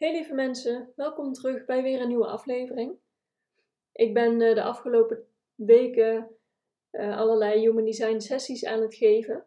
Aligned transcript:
Hey 0.00 0.12
lieve 0.12 0.34
mensen, 0.34 0.92
welkom 0.96 1.32
terug 1.32 1.64
bij 1.64 1.82
weer 1.82 2.00
een 2.00 2.08
nieuwe 2.08 2.26
aflevering. 2.26 2.98
Ik 3.92 4.14
ben 4.14 4.40
uh, 4.40 4.54
de 4.54 4.62
afgelopen 4.62 5.24
weken 5.54 6.28
uh, 6.92 7.18
allerlei 7.18 7.60
human 7.60 7.84
design 7.84 8.18
sessies 8.20 8.64
aan 8.64 8.80
het 8.80 8.94
geven, 8.94 9.44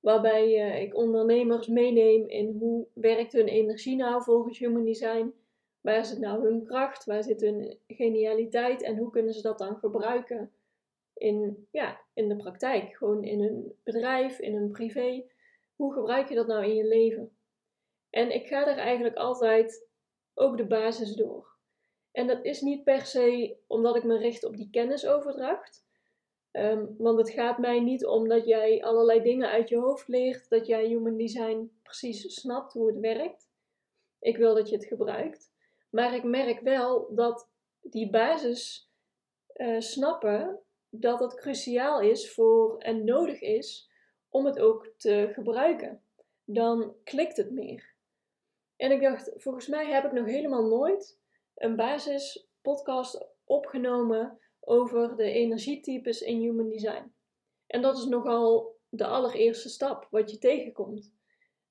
waarbij 0.00 0.48
uh, 0.48 0.82
ik 0.82 0.94
ondernemers 0.94 1.66
meeneem 1.66 2.28
in 2.28 2.56
hoe 2.58 2.86
werkt 2.92 3.32
hun 3.32 3.46
energie 3.46 3.96
nou 3.96 4.22
volgens 4.22 4.58
human 4.58 4.84
design, 4.84 5.34
waar 5.80 6.04
zit 6.04 6.18
nou 6.18 6.42
hun 6.42 6.64
kracht, 6.64 7.04
waar 7.04 7.22
zit 7.22 7.40
hun 7.40 7.78
genialiteit 7.86 8.82
en 8.82 8.96
hoe 8.96 9.10
kunnen 9.10 9.34
ze 9.34 9.42
dat 9.42 9.58
dan 9.58 9.76
gebruiken 9.76 10.52
in, 11.14 11.68
ja, 11.70 12.00
in 12.14 12.28
de 12.28 12.36
praktijk, 12.36 12.96
gewoon 12.96 13.24
in 13.24 13.40
hun 13.40 13.72
bedrijf, 13.82 14.38
in 14.38 14.54
hun 14.54 14.70
privé. 14.70 15.24
Hoe 15.76 15.92
gebruik 15.92 16.28
je 16.28 16.34
dat 16.34 16.46
nou 16.46 16.64
in 16.64 16.74
je 16.74 16.84
leven? 16.84 17.30
En 18.10 18.34
ik 18.34 18.46
ga 18.46 18.66
er 18.66 18.78
eigenlijk 18.78 19.16
altijd 19.16 19.85
ook 20.38 20.56
de 20.56 20.66
basis 20.66 21.14
door. 21.14 21.54
En 22.12 22.26
dat 22.26 22.44
is 22.44 22.60
niet 22.60 22.84
per 22.84 23.06
se 23.06 23.56
omdat 23.66 23.96
ik 23.96 24.04
me 24.04 24.18
richt 24.18 24.44
op 24.44 24.56
die 24.56 24.70
kennisoverdracht. 24.70 25.84
Um, 26.52 26.94
want 26.98 27.18
het 27.18 27.30
gaat 27.30 27.58
mij 27.58 27.80
niet 27.80 28.06
om 28.06 28.28
dat 28.28 28.46
jij 28.46 28.84
allerlei 28.84 29.22
dingen 29.22 29.50
uit 29.50 29.68
je 29.68 29.76
hoofd 29.76 30.08
leert, 30.08 30.48
dat 30.48 30.66
jij 30.66 30.86
human 30.86 31.16
design 31.16 31.70
precies 31.82 32.34
snapt 32.34 32.72
hoe 32.72 32.86
het 32.86 32.98
werkt. 32.98 33.48
Ik 34.20 34.36
wil 34.36 34.54
dat 34.54 34.68
je 34.68 34.76
het 34.76 34.84
gebruikt. 34.84 35.52
Maar 35.90 36.14
ik 36.14 36.24
merk 36.24 36.60
wel 36.60 37.14
dat 37.14 37.50
die 37.80 38.10
basis 38.10 38.90
uh, 39.54 39.80
snappen, 39.80 40.60
dat 40.90 41.20
het 41.20 41.34
cruciaal 41.34 42.00
is 42.00 42.32
voor 42.34 42.78
en 42.78 43.04
nodig 43.04 43.40
is 43.40 43.90
om 44.28 44.46
het 44.46 44.58
ook 44.58 44.92
te 44.96 45.30
gebruiken. 45.32 46.02
Dan 46.44 46.94
klikt 47.04 47.36
het 47.36 47.50
meer. 47.50 47.95
En 48.76 48.90
ik 48.90 49.00
dacht, 49.00 49.32
volgens 49.36 49.66
mij 49.66 49.86
heb 49.86 50.04
ik 50.04 50.12
nog 50.12 50.26
helemaal 50.26 50.66
nooit 50.66 51.18
een 51.54 51.76
basis 51.76 52.48
podcast 52.62 53.26
opgenomen 53.44 54.38
over 54.60 55.16
de 55.16 55.30
energietypes 55.30 56.22
in 56.22 56.40
human 56.40 56.68
design. 56.68 57.12
En 57.66 57.82
dat 57.82 57.98
is 57.98 58.04
nogal 58.04 58.76
de 58.88 59.06
allereerste 59.06 59.68
stap 59.68 60.08
wat 60.10 60.30
je 60.30 60.38
tegenkomt. 60.38 61.14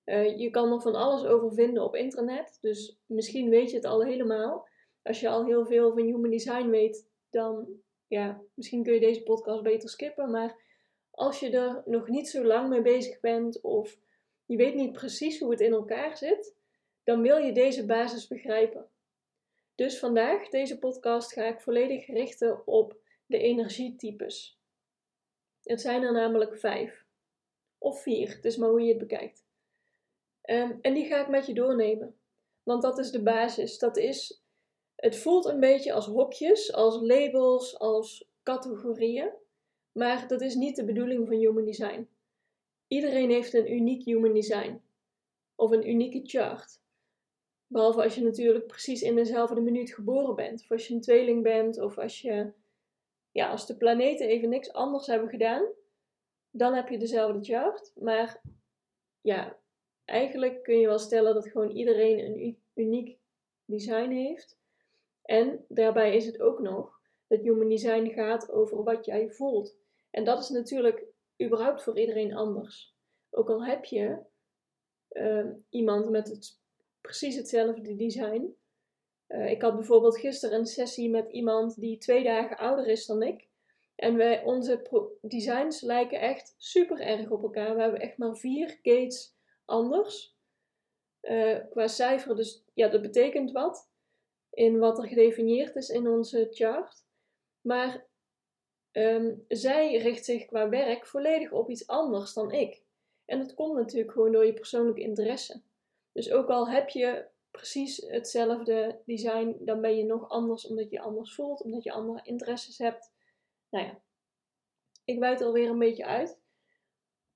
Uh, 0.05 0.37
je 0.39 0.49
kan 0.49 0.71
er 0.71 0.81
van 0.81 0.95
alles 0.95 1.25
over 1.25 1.53
vinden 1.53 1.83
op 1.83 1.95
internet, 1.95 2.57
dus 2.61 2.99
misschien 3.05 3.49
weet 3.49 3.69
je 3.69 3.75
het 3.75 3.85
al 3.85 4.03
helemaal. 4.03 4.67
Als 5.03 5.19
je 5.19 5.29
al 5.29 5.45
heel 5.45 5.65
veel 5.65 5.93
van 5.93 6.03
human 6.03 6.29
design 6.29 6.69
weet, 6.69 7.09
dan 7.29 7.67
ja, 8.07 8.41
misschien 8.53 8.83
kun 8.83 8.93
je 8.93 8.99
deze 8.99 9.23
podcast 9.23 9.63
beter 9.63 9.89
skippen. 9.89 10.31
Maar 10.31 10.63
als 11.11 11.39
je 11.39 11.49
er 11.49 11.81
nog 11.85 12.07
niet 12.07 12.29
zo 12.29 12.43
lang 12.43 12.69
mee 12.69 12.81
bezig 12.81 13.19
bent 13.19 13.61
of 13.61 13.97
je 14.45 14.57
weet 14.57 14.75
niet 14.75 14.91
precies 14.91 15.39
hoe 15.39 15.51
het 15.51 15.59
in 15.59 15.71
elkaar 15.71 16.17
zit, 16.17 16.54
dan 17.05 17.21
wil 17.21 17.37
je 17.37 17.51
deze 17.51 17.85
basis 17.85 18.27
begrijpen. 18.27 18.89
Dus 19.75 19.99
vandaag, 19.99 20.49
deze 20.49 20.79
podcast, 20.79 21.33
ga 21.33 21.43
ik 21.43 21.61
volledig 21.61 22.07
richten 22.07 22.67
op 22.67 22.97
de 23.25 23.37
energietypes. 23.37 24.59
Het 25.63 25.81
zijn 25.81 26.03
er 26.03 26.13
namelijk 26.13 26.57
vijf. 26.57 27.05
Of 27.77 28.01
vier, 28.01 28.35
het 28.35 28.45
is 28.45 28.57
maar 28.57 28.69
hoe 28.69 28.81
je 28.81 28.89
het 28.89 28.97
bekijkt. 28.97 29.45
Um, 30.49 30.79
en 30.81 30.93
die 30.93 31.05
ga 31.05 31.21
ik 31.21 31.27
met 31.27 31.45
je 31.45 31.53
doornemen. 31.53 32.19
Want 32.63 32.81
dat 32.81 32.97
is 32.97 33.11
de 33.11 33.23
basis. 33.23 33.79
Dat 33.79 33.97
is, 33.97 34.43
het 34.95 35.15
voelt 35.15 35.45
een 35.45 35.59
beetje 35.59 35.93
als 35.93 36.05
hokjes, 36.05 36.73
als 36.73 37.01
labels, 37.01 37.79
als 37.79 38.29
categorieën. 38.43 39.31
Maar 39.91 40.27
dat 40.27 40.41
is 40.41 40.55
niet 40.55 40.75
de 40.75 40.85
bedoeling 40.85 41.27
van 41.27 41.37
Human 41.37 41.65
Design. 41.65 42.09
Iedereen 42.87 43.29
heeft 43.29 43.53
een 43.53 43.71
uniek 43.71 44.05
Human 44.05 44.33
Design. 44.33 44.81
Of 45.55 45.71
een 45.71 45.89
unieke 45.89 46.21
chart. 46.23 46.83
Behalve 47.67 48.03
als 48.03 48.15
je 48.15 48.23
natuurlijk 48.23 48.67
precies 48.67 49.01
in 49.01 49.15
dezelfde 49.15 49.61
minuut 49.61 49.93
geboren 49.93 50.35
bent. 50.35 50.61
Of 50.61 50.71
als 50.71 50.87
je 50.87 50.93
een 50.93 51.01
tweeling 51.01 51.43
bent. 51.43 51.79
Of 51.79 51.97
als 51.97 52.21
je, 52.21 52.51
ja, 53.31 53.49
als 53.49 53.67
de 53.67 53.77
planeten 53.77 54.27
even 54.27 54.49
niks 54.49 54.73
anders 54.73 55.07
hebben 55.07 55.29
gedaan. 55.29 55.65
Dan 56.49 56.73
heb 56.73 56.89
je 56.89 56.97
dezelfde 56.97 57.43
chart. 57.43 57.91
Maar 57.95 58.41
ja, 59.21 59.57
eigenlijk 60.05 60.63
kun 60.63 60.79
je 60.79 60.87
wel 60.87 60.99
stellen 60.99 61.33
dat 61.33 61.47
gewoon 61.47 61.69
iedereen 61.69 62.19
een 62.19 62.57
uniek 62.73 63.17
design 63.65 64.09
heeft. 64.09 64.57
En 65.21 65.65
daarbij 65.67 66.15
is 66.15 66.25
het 66.25 66.39
ook 66.39 66.59
nog 66.59 66.99
dat 67.27 67.41
human 67.41 67.69
design 67.69 68.09
gaat 68.09 68.51
over 68.51 68.83
wat 68.83 69.05
jij 69.05 69.29
voelt. 69.29 69.77
En 70.11 70.23
dat 70.23 70.39
is 70.39 70.49
natuurlijk 70.49 71.05
überhaupt 71.43 71.83
voor 71.83 71.99
iedereen 71.99 72.35
anders. 72.35 72.95
Ook 73.29 73.49
al 73.49 73.65
heb 73.65 73.85
je 73.85 74.17
uh, 75.11 75.45
iemand 75.69 76.09
met 76.09 76.27
het 76.27 76.59
precies 77.05 77.35
hetzelfde 77.35 77.95
design. 77.95 78.55
Uh, 79.27 79.49
ik 79.51 79.61
had 79.61 79.75
bijvoorbeeld 79.75 80.17
gisteren 80.17 80.59
een 80.59 80.65
sessie 80.65 81.09
met 81.09 81.31
iemand 81.31 81.79
die 81.79 81.97
twee 81.97 82.23
dagen 82.23 82.57
ouder 82.57 82.87
is 82.87 83.05
dan 83.05 83.23
ik. 83.23 83.47
En 83.95 84.15
wij, 84.15 84.43
onze 84.43 84.81
designs 85.21 85.81
lijken 85.81 86.19
echt 86.19 86.55
super 86.57 86.99
erg 86.99 87.29
op 87.29 87.43
elkaar. 87.43 87.75
We 87.75 87.81
hebben 87.81 87.99
echt 87.99 88.17
maar 88.17 88.37
vier 88.37 88.79
gates 88.81 89.35
anders. 89.65 90.35
Uh, 91.21 91.57
qua 91.69 91.87
cijfer, 91.87 92.35
dus 92.35 92.63
ja, 92.73 92.87
dat 92.87 93.01
betekent 93.01 93.51
wat. 93.51 93.89
In 94.49 94.79
wat 94.79 94.97
er 94.97 95.07
gedefinieerd 95.07 95.75
is 95.75 95.89
in 95.89 96.07
onze 96.07 96.47
chart. 96.51 97.03
Maar 97.61 98.05
um, 98.91 99.45
zij 99.47 99.97
richt 99.97 100.25
zich 100.25 100.45
qua 100.45 100.69
werk 100.69 101.05
volledig 101.05 101.51
op 101.51 101.69
iets 101.69 101.87
anders 101.87 102.33
dan 102.33 102.51
ik. 102.51 102.83
En 103.25 103.39
dat 103.39 103.53
komt 103.53 103.75
natuurlijk 103.75 104.11
gewoon 104.11 104.31
door 104.31 104.45
je 104.45 104.53
persoonlijke 104.53 105.01
interesse. 105.01 105.61
Dus 106.15 106.31
ook 106.31 106.49
al 106.49 106.69
heb 106.69 106.89
je 106.89 107.27
precies 107.51 107.97
hetzelfde 107.97 109.01
design, 109.05 109.57
dan 109.59 109.81
ben 109.81 109.97
je 109.97 110.05
nog 110.05 110.29
anders 110.29 110.67
omdat 110.67 110.89
je 110.89 110.99
anders 110.99 111.35
voelt, 111.35 111.61
omdat 111.61 111.83
je 111.83 111.91
andere 111.91 112.19
interesses 112.23 112.77
hebt. 112.77 113.13
Nou 113.69 113.85
ja, 113.85 114.01
ik 115.05 115.19
wijd 115.19 115.41
alweer 115.41 115.69
een 115.69 115.79
beetje 115.79 116.05
uit. 116.05 116.39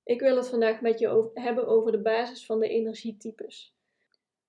Ik 0.04 0.20
wil 0.20 0.36
het 0.36 0.50
vandaag 0.50 0.82
met 0.82 1.00
je 1.00 1.08
over, 1.08 1.32
hebben 1.34 1.68
over 1.68 1.92
de 1.92 2.02
basis 2.02 2.46
van 2.46 2.60
de 2.60 2.68
energietypes. 2.68 3.76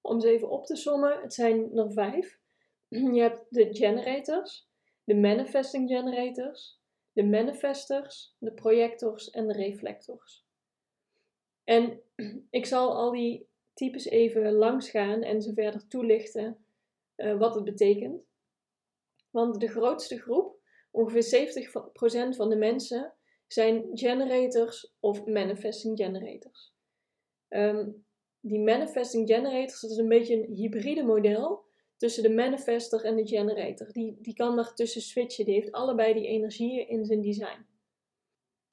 Om 0.01 0.21
ze 0.21 0.29
even 0.29 0.51
op 0.51 0.67
te 0.67 0.77
sommen, 0.77 1.21
het 1.21 1.35
zijn 1.35 1.77
er 1.77 1.93
vijf. 1.93 2.41
Je 3.15 3.21
hebt 3.21 3.47
de 3.49 3.75
generators, 3.75 4.69
de 5.05 5.15
manifesting 5.15 5.89
generators, 5.89 6.81
de 7.12 7.25
manifestors, 7.25 8.37
de 8.39 8.53
projectors 8.53 9.31
en 9.31 9.47
de 9.47 9.53
reflectors. 9.53 10.47
En 11.65 12.03
ik 12.51 12.67
zal 12.67 12.95
al 12.95 13.11
die 13.11 13.50
types 13.75 14.04
even 14.04 14.53
langs 14.53 14.91
gaan 14.91 15.22
en 15.22 15.42
ze 15.42 15.53
verder 15.53 15.88
toelichten 15.88 16.64
uh, 17.16 17.38
wat 17.38 17.54
het 17.54 17.64
betekent. 17.64 18.22
Want 19.31 19.60
de 19.60 19.69
grootste 19.69 20.19
groep, 20.19 20.58
ongeveer 20.91 21.48
70% 22.32 22.36
van 22.36 22.48
de 22.48 22.56
mensen, 22.56 23.14
zijn 23.47 23.88
generators 23.92 24.94
of 25.00 25.26
manifesting 25.26 25.99
generators. 25.99 26.75
Um, 27.49 28.05
die 28.40 28.61
manifesting 28.61 29.28
generators, 29.28 29.81
dat 29.81 29.90
is 29.90 29.96
een 29.96 30.08
beetje 30.08 30.34
een 30.34 30.55
hybride 30.55 31.02
model 31.02 31.64
tussen 31.96 32.23
de 32.23 32.31
manifester 32.31 33.05
en 33.05 33.16
de 33.16 33.26
generator. 33.26 33.93
Die, 33.93 34.19
die 34.20 34.34
kan 34.34 34.56
daartussen 34.56 35.00
switchen, 35.00 35.44
die 35.44 35.55
heeft 35.55 35.73
allebei 35.73 36.14
die 36.14 36.26
energieën 36.26 36.88
in 36.88 37.05
zijn 37.05 37.20
design. 37.20 37.66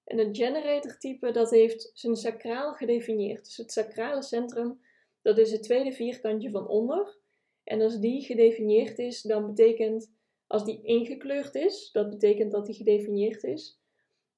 En 0.04 0.18
het 0.18 0.38
generator 0.38 0.98
type, 0.98 1.32
dat 1.32 1.50
heeft 1.50 1.92
zijn 1.94 2.16
sacraal 2.16 2.74
gedefinieerd. 2.74 3.46
Dus 3.46 3.58
het 3.58 3.72
sacrale 3.72 4.24
centrum, 4.24 4.82
dat 5.28 5.38
is 5.38 5.52
het 5.52 5.64
tweede 5.64 5.92
vierkantje 5.92 6.50
van 6.50 6.68
onder. 6.68 7.18
En 7.64 7.82
als 7.82 8.00
die 8.00 8.22
gedefinieerd 8.22 8.98
is, 8.98 9.22
dan 9.22 9.46
betekent, 9.46 10.14
als 10.48 10.66
die 10.66 10.84
ingekleurd 10.84 11.56
is, 11.56 11.92
dat 11.92 12.10
betekent 12.10 12.52
dat 12.52 12.66
die 12.66 12.76
gedefinieerd 12.76 13.44
is. 13.44 13.82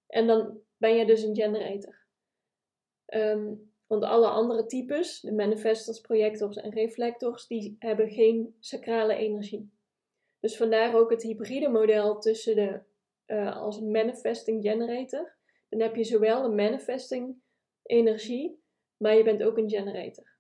En 0.07 0.27
dan 0.27 0.59
ben 0.77 0.95
je 0.95 1.05
dus 1.05 1.23
een 1.23 1.35
generator. 1.35 2.05
Um, 3.05 3.71
want 3.87 4.03
alle 4.03 4.27
andere 4.27 4.65
types, 4.65 5.19
de 5.19 5.33
manifestors, 5.33 6.01
projectors 6.01 6.55
en 6.55 6.71
reflectors, 6.73 7.47
die 7.47 7.75
hebben 7.79 8.09
geen 8.09 8.55
sacrale 8.59 9.15
energie. 9.15 9.71
Dus 10.39 10.57
vandaar 10.57 10.95
ook 10.95 11.09
het 11.09 11.23
hybride 11.23 11.69
model 11.69 12.19
tussen 12.19 12.55
de, 12.55 12.81
uh, 13.27 13.57
als 13.57 13.79
manifesting 13.79 14.63
generator. 14.63 15.37
Dan 15.67 15.79
heb 15.79 15.95
je 15.95 16.03
zowel 16.03 16.41
de 16.41 16.55
manifesting 16.55 17.41
energie, 17.83 18.63
maar 18.97 19.15
je 19.15 19.23
bent 19.23 19.43
ook 19.43 19.57
een 19.57 19.69
generator. 19.69 20.38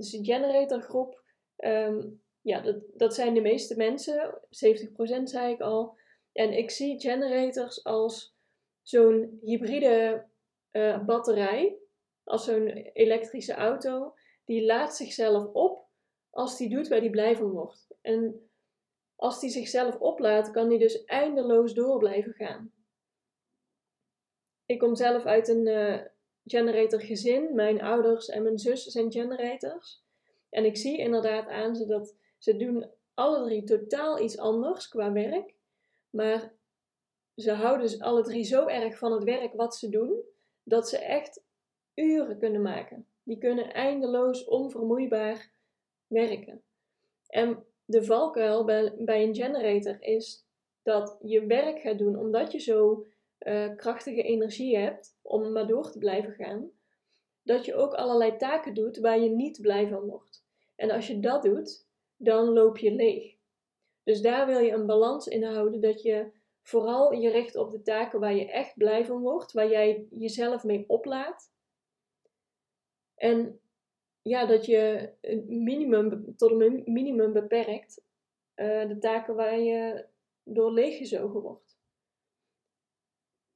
Dus 0.00 0.10
de 0.10 0.24
generatorgroep, 0.24 1.22
um, 1.56 2.22
ja, 2.40 2.60
dat, 2.60 2.82
dat 2.94 3.14
zijn 3.14 3.34
de 3.34 3.40
meeste 3.40 3.76
mensen, 3.76 4.40
70% 4.44 5.22
zei 5.22 5.52
ik 5.52 5.60
al. 5.60 5.98
En 6.32 6.52
ik 6.52 6.70
zie 6.70 7.00
generators 7.00 7.84
als 7.84 8.36
zo'n 8.82 9.38
hybride 9.42 10.26
uh, 10.72 11.04
batterij, 11.04 11.78
als 12.24 12.44
zo'n 12.44 12.66
elektrische 12.92 13.54
auto, 13.54 14.14
die 14.44 14.64
laat 14.64 14.96
zichzelf 14.96 15.52
op 15.52 15.88
als 16.30 16.56
die 16.56 16.68
doet 16.68 16.88
waar 16.88 17.00
die 17.00 17.10
blij 17.10 17.36
van 17.36 17.50
wordt. 17.50 17.86
En 18.00 18.50
als 19.16 19.40
die 19.40 19.50
zichzelf 19.50 19.96
oplaat, 19.96 20.50
kan 20.50 20.68
die 20.68 20.78
dus 20.78 21.04
eindeloos 21.04 21.74
door 21.74 21.98
blijven 21.98 22.32
gaan. 22.32 22.72
Ik 24.66 24.78
kom 24.78 24.94
zelf 24.94 25.24
uit 25.24 25.48
een 25.48 25.66
uh, 25.66 26.06
generator 26.44 27.00
gezin. 27.00 27.54
Mijn 27.54 27.82
ouders 27.82 28.28
en 28.28 28.42
mijn 28.42 28.58
zus 28.58 28.84
zijn 28.84 29.12
generators. 29.12 30.02
En 30.50 30.64
ik 30.64 30.76
zie 30.76 30.98
inderdaad 30.98 31.48
aan 31.48 31.76
ze 31.76 31.86
dat 31.86 32.14
ze 32.38 32.56
doen 32.56 32.90
alle 33.14 33.44
drie 33.44 33.64
totaal 33.64 34.20
iets 34.20 34.38
anders 34.38 34.88
qua 34.88 35.12
werk. 35.12 35.54
Maar 36.10 36.52
ze 37.36 37.52
houden 37.52 37.86
dus 37.86 38.00
alle 38.00 38.22
drie 38.22 38.44
zo 38.44 38.66
erg 38.66 38.98
van 38.98 39.12
het 39.12 39.24
werk 39.24 39.54
wat 39.54 39.76
ze 39.76 39.88
doen, 39.88 40.22
dat 40.62 40.88
ze 40.88 40.98
echt 40.98 41.42
uren 41.94 42.38
kunnen 42.38 42.62
maken. 42.62 43.06
Die 43.22 43.38
kunnen 43.38 43.72
eindeloos 43.72 44.44
onvermoeibaar 44.44 45.50
werken. 46.06 46.62
En 47.26 47.64
de 47.84 48.04
valkuil 48.04 48.64
bij, 48.64 48.94
bij 48.98 49.22
een 49.22 49.34
generator 49.34 50.02
is 50.02 50.44
dat 50.82 51.16
je 51.22 51.46
werk 51.46 51.80
gaat 51.80 51.98
doen 51.98 52.16
omdat 52.16 52.52
je 52.52 52.58
zo 52.58 53.06
uh, 53.40 53.76
krachtige 53.76 54.22
energie 54.22 54.78
hebt 54.78 55.18
om 55.22 55.52
maar 55.52 55.66
door 55.66 55.90
te 55.90 55.98
blijven 55.98 56.32
gaan, 56.32 56.70
dat 57.42 57.64
je 57.64 57.74
ook 57.74 57.94
allerlei 57.94 58.36
taken 58.36 58.74
doet 58.74 58.98
waar 58.98 59.20
je 59.20 59.30
niet 59.30 59.60
blij 59.60 59.88
van 59.88 60.00
wordt. 60.00 60.44
En 60.76 60.90
als 60.90 61.06
je 61.06 61.20
dat 61.20 61.42
doet, 61.42 61.86
dan 62.16 62.48
loop 62.48 62.78
je 62.78 62.92
leeg. 62.92 63.34
Dus 64.02 64.20
daar 64.20 64.46
wil 64.46 64.58
je 64.58 64.72
een 64.72 64.86
balans 64.86 65.26
in 65.26 65.42
houden 65.44 65.80
dat 65.80 66.02
je 66.02 66.30
vooral 66.62 67.12
je 67.12 67.30
richt 67.30 67.56
op 67.56 67.70
de 67.70 67.82
taken 67.82 68.20
waar 68.20 68.34
je 68.34 68.50
echt 68.50 68.74
blij 68.76 69.04
van 69.04 69.20
wordt, 69.20 69.52
waar 69.52 69.70
jij 69.70 70.06
jezelf 70.10 70.64
mee 70.64 70.84
oplaat. 70.86 71.52
En 73.14 73.60
ja, 74.22 74.46
dat 74.46 74.66
je 74.66 75.10
minimum, 75.46 76.36
tot 76.36 76.50
een 76.50 76.82
minimum 76.86 77.32
beperkt 77.32 78.02
uh, 78.56 78.88
de 78.88 78.98
taken 78.98 79.34
waar 79.34 79.58
je 79.58 80.04
door 80.42 80.72
leeggezogen 80.72 81.40
wordt. 81.40 81.79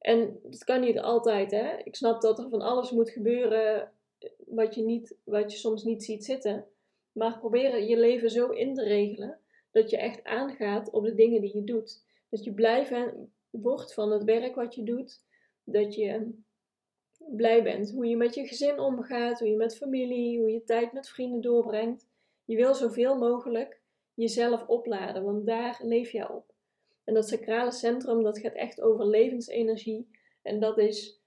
En 0.05 0.39
dat 0.43 0.65
kan 0.65 0.81
niet 0.81 0.99
altijd, 0.99 1.51
hè. 1.51 1.77
Ik 1.77 1.97
snap 1.97 2.21
dat 2.21 2.39
er 2.39 2.49
van 2.49 2.61
alles 2.61 2.91
moet 2.91 3.11
gebeuren 3.11 3.93
wat 4.47 4.75
je, 4.75 4.83
niet, 4.83 5.17
wat 5.25 5.53
je 5.53 5.59
soms 5.59 5.85
niet 5.85 6.05
ziet 6.05 6.25
zitten. 6.25 6.67
Maar 7.13 7.39
probeer 7.39 7.83
je 7.83 7.97
leven 7.97 8.31
zo 8.31 8.49
in 8.49 8.75
te 8.75 8.83
regelen 8.83 9.39
dat 9.71 9.91
je 9.91 9.97
echt 9.97 10.25
aangaat 10.25 10.91
op 10.91 11.05
de 11.05 11.15
dingen 11.15 11.41
die 11.41 11.57
je 11.57 11.65
doet. 11.65 12.05
Dat 12.29 12.45
je 12.45 12.53
blij 12.53 13.13
wordt 13.51 13.95
van 13.95 14.11
het 14.11 14.25
werk 14.25 14.55
wat 14.55 14.75
je 14.75 14.83
doet. 14.83 15.23
Dat 15.65 15.95
je 15.95 16.35
blij 17.19 17.63
bent 17.63 17.91
hoe 17.91 18.07
je 18.07 18.17
met 18.17 18.35
je 18.35 18.47
gezin 18.47 18.79
omgaat, 18.79 19.39
hoe 19.39 19.49
je 19.49 19.57
met 19.57 19.77
familie, 19.77 20.39
hoe 20.39 20.51
je 20.51 20.65
tijd 20.65 20.93
met 20.93 21.09
vrienden 21.09 21.41
doorbrengt. 21.41 22.09
Je 22.45 22.57
wil 22.57 22.75
zoveel 22.75 23.19
mogelijk 23.19 23.81
jezelf 24.15 24.67
opladen, 24.67 25.25
want 25.25 25.47
daar 25.47 25.81
leef 25.83 26.11
je 26.11 26.33
op. 26.33 26.54
En 27.05 27.15
dat 27.15 27.29
sacrale 27.29 27.73
centrum, 27.73 28.23
dat 28.23 28.39
gaat 28.39 28.53
echt 28.53 28.81
over 28.81 29.07
levensenergie. 29.07 30.09
En 30.43 30.61
dat 30.61 30.79
is, 30.79 31.21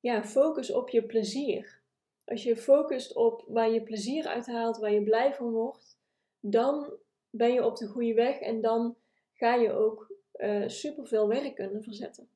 ja, 0.00 0.24
focus 0.24 0.72
op 0.72 0.88
je 0.88 1.02
plezier. 1.02 1.80
Als 2.24 2.42
je 2.42 2.56
focust 2.56 3.14
op 3.14 3.44
waar 3.46 3.70
je 3.70 3.82
plezier 3.82 4.26
uithaalt, 4.26 4.78
waar 4.78 4.92
je 4.92 5.02
blij 5.02 5.34
van 5.34 5.50
wordt, 5.50 5.98
dan 6.40 6.92
ben 7.30 7.52
je 7.52 7.64
op 7.64 7.76
de 7.76 7.86
goede 7.86 8.14
weg 8.14 8.38
en 8.38 8.60
dan 8.60 8.96
ga 9.32 9.54
je 9.54 9.72
ook 9.72 10.12
uh, 10.34 10.68
superveel 10.68 11.28
werk 11.28 11.54
kunnen 11.54 11.82
verzetten. 11.82 12.28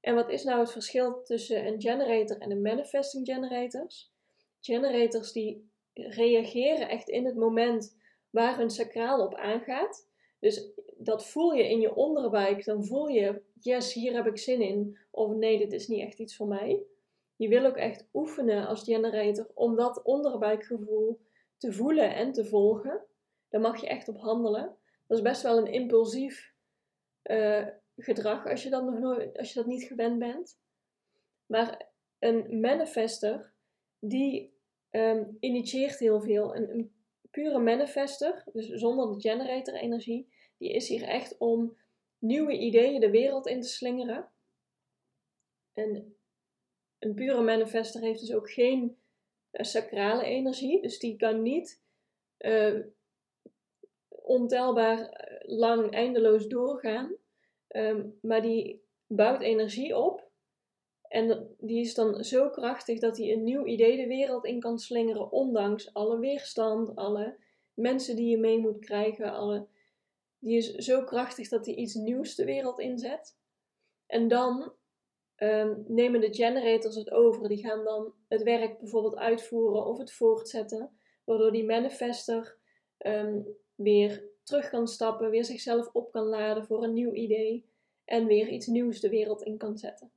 En 0.00 0.14
wat 0.14 0.28
is 0.28 0.44
nou 0.44 0.60
het 0.60 0.72
verschil 0.72 1.22
tussen 1.22 1.66
een 1.66 1.80
generator 1.80 2.38
en 2.38 2.50
een 2.50 2.62
manifesting 2.62 3.26
generators? 3.26 4.12
Generators 4.60 5.32
die 5.32 5.70
reageren 5.94 6.88
echt 6.88 7.08
in 7.08 7.24
het 7.26 7.36
moment 7.36 7.96
waar 8.30 8.56
hun 8.56 8.70
sacraal 8.70 9.24
op 9.26 9.34
aangaat. 9.34 10.08
Dus 10.38 10.70
dat 11.02 11.26
voel 11.26 11.52
je 11.52 11.68
in 11.68 11.80
je 11.80 11.94
onderbuik. 11.94 12.64
Dan 12.64 12.84
voel 12.84 13.08
je, 13.08 13.42
yes, 13.60 13.92
hier 13.92 14.14
heb 14.14 14.26
ik 14.26 14.38
zin 14.38 14.60
in. 14.60 14.98
Of 15.10 15.34
nee, 15.34 15.58
dit 15.58 15.72
is 15.72 15.88
niet 15.88 16.00
echt 16.00 16.18
iets 16.18 16.36
voor 16.36 16.48
mij. 16.48 16.82
Je 17.36 17.48
wil 17.48 17.64
ook 17.64 17.76
echt 17.76 18.08
oefenen 18.12 18.66
als 18.66 18.84
generator 18.84 19.46
om 19.54 19.76
dat 19.76 20.02
onderbuikgevoel 20.02 21.20
te 21.56 21.72
voelen 21.72 22.14
en 22.14 22.32
te 22.32 22.44
volgen. 22.44 23.04
Daar 23.48 23.60
mag 23.60 23.80
je 23.80 23.86
echt 23.88 24.08
op 24.08 24.20
handelen. 24.20 24.76
Dat 25.06 25.16
is 25.16 25.24
best 25.24 25.42
wel 25.42 25.58
een 25.58 25.72
impulsief 25.72 26.52
uh, 27.22 27.66
gedrag 27.96 28.46
als 28.46 28.62
je 28.62 28.70
dat 28.70 28.84
nog 28.84 28.98
nooit, 28.98 29.38
als 29.38 29.52
je 29.52 29.58
dat 29.58 29.68
niet 29.68 29.84
gewend 29.84 30.18
bent. 30.18 30.58
Maar 31.46 31.88
een 32.18 32.60
manifester 32.60 33.52
die 33.98 34.54
um, 34.90 35.36
initieert 35.40 35.98
heel 35.98 36.20
veel. 36.20 36.56
Een, 36.56 36.70
een 36.70 36.92
pure 37.30 37.58
manifester, 37.58 38.44
dus 38.52 38.68
zonder 38.68 39.12
de 39.12 39.20
generator 39.20 39.74
energie, 39.74 40.28
die 40.60 40.72
is 40.72 40.88
hier 40.88 41.02
echt 41.02 41.38
om 41.38 41.76
nieuwe 42.18 42.58
ideeën 42.58 43.00
de 43.00 43.10
wereld 43.10 43.46
in 43.46 43.60
te 43.60 43.68
slingeren. 43.68 44.28
En 45.72 46.16
een 46.98 47.14
pure 47.14 47.42
manifester 47.42 48.00
heeft 48.00 48.20
dus 48.20 48.34
ook 48.34 48.50
geen 48.50 48.96
uh, 49.52 49.62
sacrale 49.62 50.24
energie, 50.24 50.82
dus 50.82 50.98
die 50.98 51.16
kan 51.16 51.42
niet 51.42 51.82
uh, 52.38 52.80
ontelbaar 54.08 55.08
eh, 55.08 55.58
lang 55.58 55.90
eindeloos 55.92 56.46
doorgaan. 56.46 57.16
Ehm, 57.68 58.06
maar 58.20 58.42
die 58.42 58.82
bouwt 59.06 59.42
energie 59.42 59.96
op. 59.96 60.28
En 61.08 61.54
die 61.58 61.80
is 61.80 61.94
dan 61.94 62.24
zo 62.24 62.50
krachtig 62.50 62.98
dat 62.98 63.16
hij 63.16 63.32
een 63.32 63.44
nieuw 63.44 63.66
idee 63.66 63.96
de 63.96 64.06
wereld 64.06 64.44
in 64.44 64.60
kan 64.60 64.78
slingeren, 64.78 65.32
ondanks 65.32 65.94
alle 65.94 66.18
weerstand, 66.18 66.96
alle 66.96 67.36
mensen 67.74 68.16
die 68.16 68.30
je 68.30 68.38
mee 68.38 68.58
moet 68.58 68.78
krijgen. 68.78 69.32
Alle, 69.32 69.66
die 70.40 70.56
is 70.56 70.74
zo 70.74 71.04
krachtig 71.04 71.48
dat 71.48 71.66
hij 71.66 71.74
iets 71.74 71.94
nieuws 71.94 72.34
de 72.34 72.44
wereld 72.44 72.78
inzet. 72.78 73.36
En 74.06 74.28
dan 74.28 74.72
um, 75.36 75.84
nemen 75.86 76.20
de 76.20 76.34
generators 76.34 76.94
het 76.94 77.10
over. 77.10 77.48
Die 77.48 77.66
gaan 77.66 77.84
dan 77.84 78.14
het 78.28 78.42
werk 78.42 78.78
bijvoorbeeld 78.78 79.16
uitvoeren 79.16 79.86
of 79.86 79.98
het 79.98 80.12
voortzetten, 80.12 80.98
waardoor 81.24 81.52
die 81.52 81.64
manifester 81.64 82.58
um, 82.98 83.46
weer 83.74 84.28
terug 84.42 84.70
kan 84.70 84.88
stappen, 84.88 85.30
weer 85.30 85.44
zichzelf 85.44 85.88
op 85.92 86.12
kan 86.12 86.26
laden 86.26 86.64
voor 86.64 86.84
een 86.84 86.92
nieuw 86.92 87.12
idee 87.12 87.68
en 88.04 88.26
weer 88.26 88.48
iets 88.48 88.66
nieuws 88.66 89.00
de 89.00 89.08
wereld 89.08 89.42
in 89.42 89.56
kan 89.56 89.78
zetten. 89.78 90.12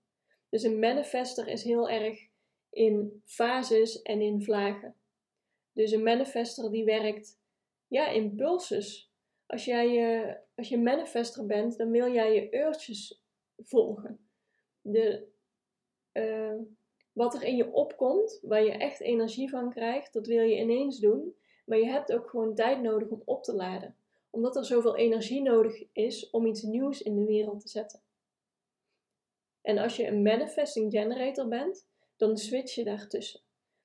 Dus 0.50 0.64
een 0.64 0.80
manifester 0.80 1.48
is 1.48 1.64
heel 1.64 1.90
erg 1.90 2.28
in 2.70 3.22
fases 3.26 4.02
en 4.02 4.22
in 4.22 4.44
vlagen. 4.44 4.96
Dus 5.74 5.92
een 5.92 6.04
manifester 6.04 6.72
die 6.72 6.86
werkt 6.86 7.40
ja, 7.88 8.08
in 8.08 8.36
pulses. 8.36 9.13
Als 9.46 9.66
jij 9.66 10.18
uh, 10.26 10.36
als 10.56 10.70
je 10.70 10.78
manifester 10.78 11.46
bent, 11.46 11.78
dan 11.78 11.92
wil 11.92 12.12
jij 12.12 12.34
je 12.34 12.58
urges 12.58 13.24
volgen. 13.58 14.30
De, 14.82 15.28
uh, 16.14 16.60
wat 17.12 17.34
er 17.34 17.44
in 17.44 17.56
je 17.56 17.72
opkomt, 17.72 18.40
waar 18.42 18.64
je 18.64 18.72
echt 18.72 19.00
energie 19.00 19.50
van 19.50 19.70
krijgt, 19.70 20.14
dat 20.14 20.28
wil 20.28 20.44
je 20.44 20.60
ineens 20.60 21.00
doen. 21.00 21.36
Maar 21.66 21.78
je 21.78 21.86
hebt 21.88 22.14
ook 22.14 22.30
gewoon 22.30 22.56
tijd 22.56 22.82
nodig 22.82 23.10
om 23.10 23.22
op 23.26 23.44
te 23.44 23.56
laden 23.56 23.96
omdat 24.34 24.56
er 24.56 24.66
zoveel 24.66 24.96
energie 24.96 25.42
nodig 25.42 25.84
is 25.92 26.30
om 26.30 26.46
iets 26.46 26.62
nieuws 26.62 27.02
in 27.02 27.16
de 27.16 27.26
wereld 27.26 27.60
te 27.60 27.68
zetten. 27.68 28.02
En 29.62 29.78
als 29.78 29.96
je 29.96 30.08
een 30.08 30.22
manifesting 30.22 30.92
generator 30.92 31.48
bent, 31.48 31.88
dan 32.18 32.38
switch 32.38 32.76
je 32.76 32.84
daartussen. 32.84 33.42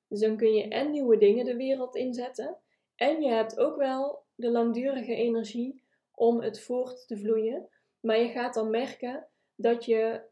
Dus 0.06 0.20
dan 0.20 0.36
kun 0.36 0.52
je 0.52 0.68
en 0.68 0.90
nieuwe 0.90 1.16
dingen 1.16 1.44
de 1.44 1.56
wereld 1.56 1.94
inzetten, 1.94 2.56
en 2.94 3.22
je 3.22 3.28
hebt 3.28 3.58
ook 3.58 3.76
wel 3.76 4.22
de 4.38 4.50
langdurige 4.50 5.14
energie 5.14 5.82
om 6.14 6.40
het 6.40 6.60
voort 6.60 7.06
te 7.06 7.16
vloeien. 7.16 7.68
Maar 8.00 8.18
je 8.18 8.28
gaat 8.28 8.54
dan 8.54 8.70
merken 8.70 9.28
dat 9.54 9.84
je 9.84 10.22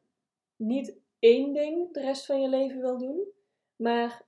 niet 0.56 0.96
één 1.18 1.52
ding 1.52 1.92
de 1.92 2.00
rest 2.00 2.26
van 2.26 2.40
je 2.40 2.48
leven 2.48 2.80
wil 2.80 2.98
doen, 2.98 3.28
maar 3.76 4.26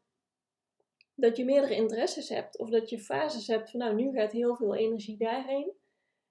dat 1.15 1.37
je 1.37 1.45
meerdere 1.45 1.75
interesses 1.75 2.29
hebt 2.29 2.59
of 2.59 2.71
dat 2.71 2.91
je 2.91 2.99
fases 2.99 3.47
hebt 3.47 3.71
van 3.71 3.81
nou 3.81 3.95
nu 3.95 4.13
gaat 4.13 4.33
heel 4.33 4.57
veel 4.57 4.75
energie 4.75 5.17
daarheen 5.17 5.73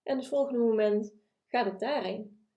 en 0.03 0.17
het 0.17 0.27
volgende 0.27 0.59
moment 0.59 1.13
gaat 1.47 1.65
het 1.65 1.79
daarheen. 1.79 2.47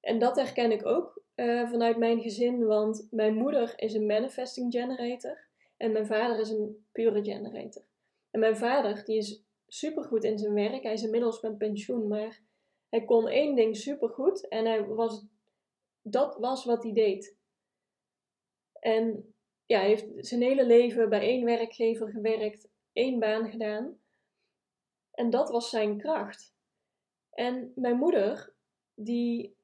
En 0.00 0.18
dat 0.18 0.36
herken 0.36 0.72
ik 0.72 0.86
ook 0.86 1.22
uh, 1.34 1.70
vanuit 1.70 1.96
mijn 1.96 2.20
gezin, 2.20 2.66
want 2.66 3.06
mijn 3.10 3.34
moeder 3.34 3.72
is 3.76 3.94
een 3.94 4.06
manifesting 4.06 4.72
generator 4.72 5.48
en 5.76 5.92
mijn 5.92 6.06
vader 6.06 6.38
is 6.38 6.50
een 6.50 6.86
pure 6.92 7.24
generator. 7.24 7.82
En 8.30 8.40
mijn 8.40 8.56
vader 8.56 9.04
die 9.04 9.16
is 9.16 9.48
supergoed 9.72 10.24
in 10.24 10.38
zijn 10.38 10.54
werk, 10.54 10.82
hij 10.82 10.92
is 10.92 11.02
inmiddels 11.02 11.40
met 11.40 11.58
pensioen, 11.58 12.08
maar 12.08 12.42
hij 12.88 13.04
kon 13.04 13.28
één 13.28 13.54
ding 13.54 13.76
supergoed 13.76 14.48
en 14.48 14.66
hij 14.66 14.86
was, 14.86 15.24
dat 16.02 16.36
was 16.36 16.64
wat 16.64 16.82
hij 16.82 16.92
deed. 16.92 17.36
En 18.72 19.34
ja, 19.66 19.78
hij 19.78 19.88
heeft 19.88 20.06
zijn 20.26 20.42
hele 20.42 20.66
leven 20.66 21.08
bij 21.08 21.20
één 21.20 21.44
werkgever 21.44 22.10
gewerkt 22.10 22.68
één 22.92 23.18
baan 23.18 23.50
gedaan. 23.50 23.98
En 25.10 25.30
dat 25.30 25.50
was 25.50 25.70
zijn 25.70 25.98
kracht. 25.98 26.54
En 27.30 27.72
mijn 27.74 27.96
moeder, 27.96 28.52
die 28.94 29.56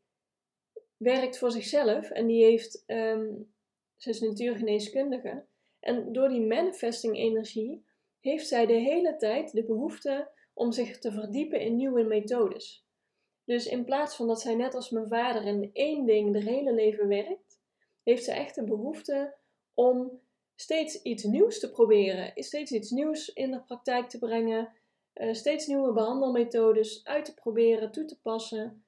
werkt 0.96 1.38
voor 1.38 1.50
zichzelf 1.50 2.10
en 2.10 2.26
die 2.26 2.44
heeft, 2.44 2.84
um, 2.86 3.52
ze 3.96 4.10
is 4.10 4.20
natuurgeneeskundige. 4.20 5.44
En 5.80 6.12
door 6.12 6.28
die 6.28 6.46
manifesting 6.46 7.16
energie 7.16 7.84
heeft 8.26 8.49
zij 8.49 8.66
de 8.66 8.73
hele 8.73 9.16
tijd 9.16 9.52
de 9.52 9.64
behoefte 9.64 10.30
om 10.54 10.73
zich 10.73 10.99
te 10.99 11.12
verdiepen 11.12 11.61
in 11.61 11.76
nieuwe 11.76 12.02
methodes. 12.02 12.87
Dus 13.45 13.66
in 13.66 13.85
plaats 13.85 14.16
van 14.16 14.26
dat 14.26 14.40
zij 14.40 14.54
net 14.54 14.75
als 14.75 14.90
mijn 14.90 15.09
vader 15.09 15.42
in 15.42 15.71
één 15.73 16.06
ding 16.06 16.33
de 16.33 16.42
hele 16.42 16.73
leven 16.73 17.09
werkt, 17.09 17.61
heeft 18.02 18.25
ze 18.25 18.33
echt 18.33 18.54
de 18.54 18.64
behoefte 18.64 19.35
om 19.75 20.21
steeds 20.54 21.02
iets 21.02 21.25
nieuws 21.25 21.59
te 21.59 21.71
proberen, 21.71 22.33
steeds 22.35 22.73
iets 22.73 22.90
nieuws 22.90 23.28
in 23.28 23.50
de 23.50 23.62
praktijk 23.62 24.09
te 24.09 24.18
brengen, 24.18 24.73
uh, 25.14 25.35
steeds 25.35 25.66
nieuwe 25.66 25.92
behandelmethodes 25.92 27.04
uit 27.04 27.25
te 27.25 27.35
proberen, 27.35 27.92
toe 27.92 28.04
te 28.04 28.21
passen. 28.21 28.85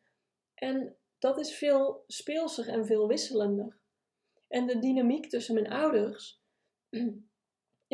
En 0.54 0.96
dat 1.18 1.38
is 1.38 1.54
veel 1.54 2.04
speelser 2.06 2.68
en 2.68 2.86
veel 2.86 3.08
wisselender. 3.08 3.78
En 4.48 4.66
de 4.66 4.78
dynamiek 4.78 5.28
tussen 5.28 5.54
mijn 5.54 5.70
ouders 5.70 6.42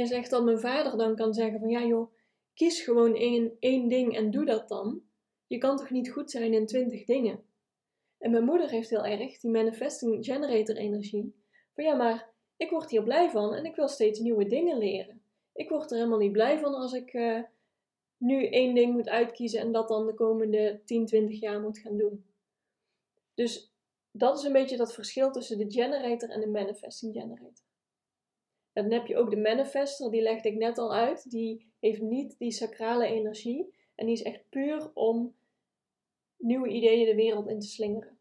is 0.03 0.11
echt 0.11 0.31
dat 0.31 0.45
mijn 0.45 0.61
vader 0.61 0.97
dan 0.97 1.17
kan 1.17 1.35
zeggen 1.35 1.61
van 1.61 1.69
ja 1.69 1.85
joh, 1.85 2.13
kies 2.55 2.81
gewoon 2.81 3.15
één, 3.15 3.57
één 3.59 3.89
ding 3.89 4.17
en 4.17 4.31
doe 4.31 4.45
dat 4.45 4.69
dan. 4.69 5.03
Je 5.47 5.59
kan 5.59 5.77
toch 5.77 5.91
niet 5.91 6.11
goed 6.11 6.31
zijn 6.31 6.53
in 6.53 6.67
twintig 6.67 7.05
dingen? 7.05 7.45
En 8.19 8.31
mijn 8.31 8.45
moeder 8.45 8.71
heeft 8.71 8.91
heel 8.91 9.05
erg 9.05 9.41
die 9.41 9.51
manifesting 9.51 10.25
generator 10.25 10.77
energie. 10.77 11.35
Van 11.75 11.85
ja, 11.85 11.95
maar 11.95 12.33
ik 12.57 12.71
word 12.71 12.91
hier 12.91 13.03
blij 13.03 13.31
van 13.31 13.55
en 13.55 13.65
ik 13.65 13.77
wil 13.77 13.89
steeds 13.89 14.19
nieuwe 14.19 14.47
dingen 14.47 14.79
leren. 14.79 15.23
Ik 15.53 15.69
word 15.69 15.91
er 15.91 15.97
helemaal 15.97 16.19
niet 16.19 16.33
blij 16.33 16.59
van 16.59 16.75
als 16.75 16.93
ik 16.93 17.13
uh, 17.13 17.43
nu 18.17 18.47
één 18.47 18.75
ding 18.75 18.93
moet 18.93 19.09
uitkiezen 19.09 19.61
en 19.61 19.73
dat 19.73 19.89
dan 19.89 20.07
de 20.07 20.15
komende 20.15 20.81
10, 20.85 21.07
20 21.07 21.41
jaar 21.41 21.61
moet 21.61 21.79
gaan 21.79 21.97
doen. 21.97 22.27
Dus 23.35 23.73
dat 24.11 24.39
is 24.39 24.45
een 24.45 24.53
beetje 24.53 24.77
dat 24.77 24.95
verschil 24.95 25.31
tussen 25.31 25.59
de 25.59 25.71
generator 25.71 26.29
en 26.31 26.41
de 26.41 26.49
manifesting 26.49 27.13
generator. 27.13 27.65
Dan 28.75 28.93
heb 28.93 29.07
je 29.07 29.17
ook 29.17 29.31
de 29.31 29.37
manifester, 29.37 30.11
die 30.11 30.23
legde 30.23 30.49
ik 30.49 30.57
net 30.57 30.79
al 30.79 30.95
uit. 30.95 31.31
Die 31.31 31.73
heeft 31.81 32.01
niet 32.01 32.39
die 32.39 32.53
sacrale 32.53 33.07
energie. 33.07 33.75
En 33.95 34.07
die 34.07 34.15
is 34.15 34.23
echt 34.23 34.49
puur 34.49 34.91
om 34.95 35.35
nieuwe 36.37 36.69
ideeën 36.69 37.07
de 37.07 37.15
wereld 37.15 37.49
in 37.49 37.61
te 37.61 37.67
slingeren. 37.67 38.19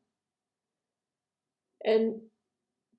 En 1.78 2.32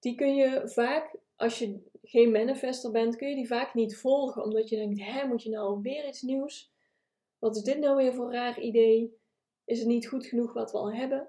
die 0.00 0.14
kun 0.14 0.34
je 0.34 0.68
vaak, 0.68 1.16
als 1.36 1.58
je 1.58 1.82
geen 2.02 2.30
manifester 2.30 2.90
bent, 2.90 3.16
kun 3.16 3.28
je 3.28 3.34
die 3.34 3.46
vaak 3.46 3.74
niet 3.74 3.96
volgen. 3.96 4.42
Omdat 4.42 4.68
je 4.68 4.76
denkt, 4.76 5.00
hè, 5.00 5.26
moet 5.26 5.42
je 5.42 5.50
nou 5.50 5.80
weer 5.82 6.08
iets 6.08 6.22
nieuws? 6.22 6.72
Wat 7.38 7.56
is 7.56 7.62
dit 7.62 7.78
nou 7.78 7.96
weer 7.96 8.14
voor 8.14 8.32
raar 8.32 8.60
idee? 8.60 9.18
Is 9.64 9.78
het 9.78 9.88
niet 9.88 10.08
goed 10.08 10.26
genoeg 10.26 10.52
wat 10.52 10.72
we 10.72 10.78
al 10.78 10.92
hebben? 10.92 11.28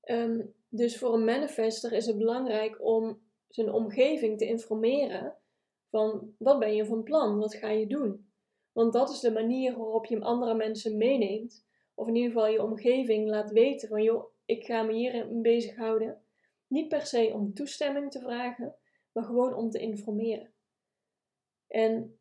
Ehm, 0.00 0.46
dus 0.68 0.98
voor 0.98 1.14
een 1.14 1.24
manifester 1.24 1.92
is 1.92 2.06
het 2.06 2.18
belangrijk 2.18 2.84
om 2.84 3.27
zijn 3.48 3.72
omgeving 3.72 4.38
te 4.38 4.46
informeren 4.46 5.36
van 5.90 6.34
wat 6.38 6.58
ben 6.58 6.74
je 6.74 6.86
van 6.86 7.02
plan, 7.02 7.38
wat 7.38 7.54
ga 7.54 7.68
je 7.68 7.86
doen. 7.86 8.30
Want 8.72 8.92
dat 8.92 9.10
is 9.10 9.20
de 9.20 9.32
manier 9.32 9.76
waarop 9.76 10.06
je 10.06 10.20
andere 10.20 10.54
mensen 10.54 10.96
meeneemt. 10.96 11.66
Of 11.94 12.08
in 12.08 12.14
ieder 12.14 12.32
geval 12.32 12.48
je 12.48 12.62
omgeving 12.62 13.28
laat 13.28 13.50
weten 13.50 13.88
van 13.88 14.02
joh, 14.02 14.24
ik 14.44 14.64
ga 14.64 14.82
me 14.82 14.92
hierin 14.92 15.42
bezighouden. 15.42 16.22
Niet 16.66 16.88
per 16.88 17.06
se 17.06 17.30
om 17.34 17.54
toestemming 17.54 18.10
te 18.10 18.20
vragen, 18.20 18.74
maar 19.12 19.24
gewoon 19.24 19.54
om 19.54 19.70
te 19.70 19.78
informeren. 19.78 20.52
En 21.66 22.18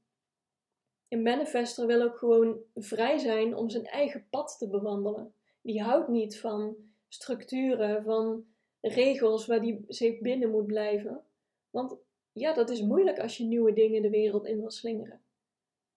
een 1.08 1.22
manifester 1.22 1.86
wil 1.86 2.02
ook 2.02 2.18
gewoon 2.18 2.60
vrij 2.76 3.18
zijn 3.18 3.56
om 3.56 3.70
zijn 3.70 3.86
eigen 3.86 4.28
pad 4.30 4.56
te 4.58 4.70
bewandelen. 4.70 5.34
Die 5.62 5.82
houdt 5.82 6.08
niet 6.08 6.40
van 6.40 6.76
structuren, 7.08 8.04
van 8.04 8.46
regels 8.88 9.46
waar 9.46 9.62
die 9.62 9.86
zich 9.88 10.20
binnen 10.20 10.52
moet 10.52 10.66
blijven. 10.66 11.24
Want 11.70 11.98
ja, 12.32 12.54
dat 12.54 12.70
is 12.70 12.82
moeilijk 12.82 13.20
als 13.20 13.38
je 13.38 13.44
nieuwe 13.44 13.74
dingen 13.74 14.02
de 14.02 14.10
wereld 14.10 14.46
in 14.46 14.60
wil 14.60 14.72
slingeren. 14.72 15.22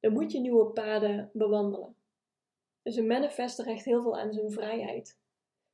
Dan 0.00 0.12
moet 0.12 0.32
je 0.32 0.40
nieuwe 0.40 0.66
paden 0.66 1.30
bewandelen. 1.32 1.94
Dus 2.82 2.96
een 2.96 3.06
manifester 3.06 3.66
hecht 3.66 3.84
heel 3.84 4.02
veel 4.02 4.18
aan 4.18 4.32
zijn 4.32 4.50
vrijheid. 4.50 5.18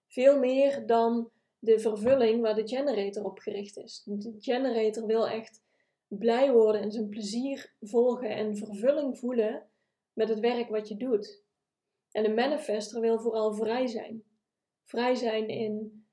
Veel 0.08 0.38
meer 0.38 0.86
dan 0.86 1.30
de 1.58 1.78
vervulling 1.78 2.40
waar 2.40 2.54
de 2.54 2.68
generator 2.68 3.24
op 3.24 3.38
gericht 3.38 3.76
is. 3.76 4.02
De 4.04 4.34
generator 4.38 5.06
wil 5.06 5.28
echt 5.28 5.62
blij 6.08 6.52
worden 6.52 6.80
en 6.80 6.92
zijn 6.92 7.08
plezier 7.08 7.74
volgen 7.80 8.30
en 8.30 8.56
vervulling 8.56 9.18
voelen 9.18 9.66
met 10.12 10.28
het 10.28 10.40
werk 10.40 10.68
wat 10.68 10.88
je 10.88 10.96
doet. 10.96 11.44
En 12.10 12.24
een 12.24 12.34
manifester 12.34 13.00
wil 13.00 13.18
vooral 13.18 13.54
vrij 13.54 13.86
zijn. 13.86 14.24
Vrij 14.84 15.14
zijn 15.14 15.48
in 15.48 16.05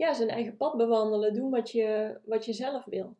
ja, 0.00 0.14
zijn 0.14 0.28
eigen 0.28 0.56
pad 0.56 0.76
bewandelen, 0.76 1.34
doen 1.34 1.50
wat 1.50 1.70
je, 1.70 2.18
wat 2.24 2.44
je 2.44 2.52
zelf 2.52 2.84
wil. 2.84 3.16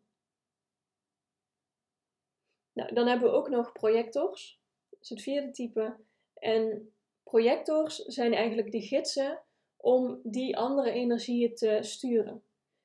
Nou, 2.73 2.95
dan 2.95 3.07
hebben 3.07 3.31
we 3.31 3.37
ook 3.37 3.49
nog 3.49 3.73
projectors. 3.73 4.61
Dat 4.91 5.01
is 5.01 5.09
het 5.09 5.23
vierde 5.23 5.51
type. 5.51 5.97
En 6.35 6.93
projectors 7.23 7.97
zijn 7.97 8.33
eigenlijk 8.33 8.73
de 8.73 8.81
gidsen 8.81 9.43
om 9.77 10.21
die 10.23 10.57
andere 10.57 10.91
energieën 10.91 11.55
te 11.55 11.79
sturen. 11.81 12.43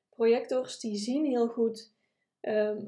Projectors 0.08 0.80
die 0.80 0.96
zien 0.96 1.24
heel 1.24 1.48
goed 1.48 1.92
ehm, 2.40 2.86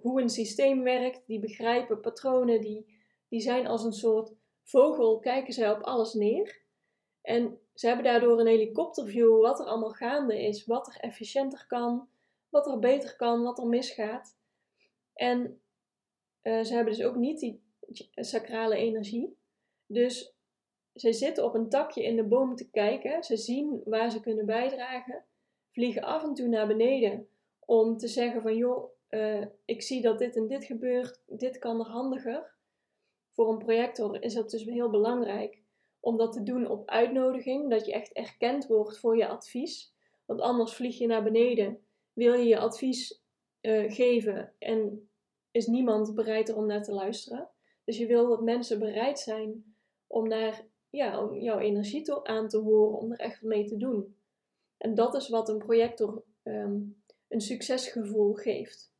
hoe 0.00 0.20
een 0.20 0.30
systeem 0.30 0.82
werkt, 0.82 1.26
die 1.26 1.40
begrijpen 1.40 2.00
patronen, 2.00 2.60
die, 2.60 2.86
die 3.28 3.40
zijn 3.40 3.66
als 3.66 3.84
een 3.84 3.92
soort 3.92 4.32
vogel, 4.62 5.18
kijken 5.18 5.52
zij 5.52 5.70
op 5.70 5.80
alles 5.80 6.14
neer. 6.14 6.66
En 7.22 7.60
ze 7.74 7.86
hebben 7.86 8.04
daardoor 8.04 8.40
een 8.40 8.46
helikopterview 8.46 9.40
wat 9.40 9.60
er 9.60 9.66
allemaal 9.66 9.90
gaande 9.90 10.42
is, 10.42 10.64
wat 10.64 10.86
er 10.86 11.00
efficiënter 11.00 11.66
kan, 11.66 12.08
wat 12.48 12.66
er 12.66 12.78
beter 12.78 13.16
kan, 13.16 13.42
wat 13.42 13.58
er 13.58 13.66
misgaat. 13.66 14.36
En 15.14 15.60
uh, 16.42 16.64
ze 16.64 16.74
hebben 16.74 16.92
dus 16.94 17.04
ook 17.04 17.16
niet 17.16 17.40
die 17.40 17.62
sacrale 18.14 18.76
energie. 18.76 19.36
Dus 19.86 20.36
ze 20.94 21.12
zitten 21.12 21.44
op 21.44 21.54
een 21.54 21.68
takje 21.68 22.04
in 22.04 22.16
de 22.16 22.24
boom 22.24 22.56
te 22.56 22.70
kijken. 22.70 23.24
Ze 23.24 23.36
zien 23.36 23.80
waar 23.84 24.10
ze 24.10 24.20
kunnen 24.20 24.46
bijdragen. 24.46 25.24
Vliegen 25.70 26.02
af 26.02 26.22
en 26.22 26.34
toe 26.34 26.48
naar 26.48 26.66
beneden 26.66 27.28
om 27.58 27.96
te 27.96 28.08
zeggen 28.08 28.42
van 28.42 28.56
joh, 28.56 28.90
uh, 29.10 29.46
ik 29.64 29.82
zie 29.82 30.02
dat 30.02 30.18
dit 30.18 30.36
en 30.36 30.46
dit 30.46 30.64
gebeurt. 30.64 31.22
Dit 31.26 31.58
kan 31.58 31.80
er 31.80 31.90
handiger. 31.90 32.54
Voor 33.32 33.52
een 33.52 33.58
projector 33.58 34.22
is 34.22 34.34
dat 34.34 34.50
dus 34.50 34.64
heel 34.64 34.90
belangrijk 34.90 35.62
om 36.00 36.16
dat 36.16 36.32
te 36.32 36.42
doen 36.42 36.68
op 36.68 36.88
uitnodiging. 36.88 37.70
Dat 37.70 37.86
je 37.86 37.92
echt 37.92 38.12
erkend 38.12 38.66
wordt 38.66 38.98
voor 38.98 39.16
je 39.16 39.28
advies. 39.28 39.94
Want 40.26 40.40
anders 40.40 40.74
vlieg 40.74 40.98
je 40.98 41.06
naar 41.06 41.22
beneden. 41.22 41.78
Wil 42.12 42.34
je 42.34 42.48
je 42.48 42.58
advies 42.58 43.22
uh, 43.60 43.92
geven 43.92 44.52
en 44.58 45.08
is 45.50 45.66
niemand 45.66 46.14
bereid 46.14 46.54
om 46.54 46.66
naar 46.66 46.82
te 46.82 46.92
luisteren. 46.92 47.48
Dus 47.84 47.98
je 47.98 48.06
wil 48.06 48.28
dat 48.28 48.42
mensen 48.42 48.78
bereid 48.78 49.18
zijn 49.18 49.74
om 50.06 50.28
naar 50.28 50.66
ja, 50.90 51.22
om 51.24 51.34
jouw 51.34 51.58
energie 51.58 52.02
te, 52.02 52.24
aan 52.24 52.48
te 52.48 52.58
horen, 52.58 52.98
om 52.98 53.12
er 53.12 53.18
echt 53.18 53.42
mee 53.42 53.64
te 53.64 53.76
doen. 53.76 54.16
En 54.76 54.94
dat 54.94 55.14
is 55.14 55.28
wat 55.28 55.48
een 55.48 55.58
projector 55.58 56.22
um, 56.42 57.02
een 57.28 57.40
succesgevoel 57.40 58.34
geeft. 58.34 58.92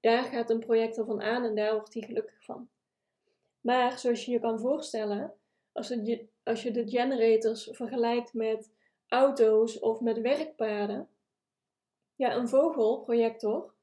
Daar 0.00 0.24
gaat 0.24 0.50
een 0.50 0.58
projector 0.58 1.04
van 1.04 1.22
aan 1.22 1.44
en 1.44 1.54
daar 1.54 1.72
wordt 1.74 1.94
hij 1.94 2.02
gelukkig 2.02 2.44
van. 2.44 2.68
Maar 3.60 3.98
zoals 3.98 4.24
je 4.24 4.30
je 4.30 4.40
kan 4.40 4.60
voorstellen, 4.60 5.34
als, 5.72 5.88
het, 5.88 6.24
als 6.42 6.62
je 6.62 6.70
de 6.70 6.88
generators 6.88 7.68
vergelijkt 7.72 8.34
met 8.34 8.72
auto's 9.06 9.78
of 9.78 10.00
met 10.00 10.20
werkpaden, 10.20 11.08
ja, 12.14 12.36
een 12.36 12.48
vogelprojector 12.48 13.74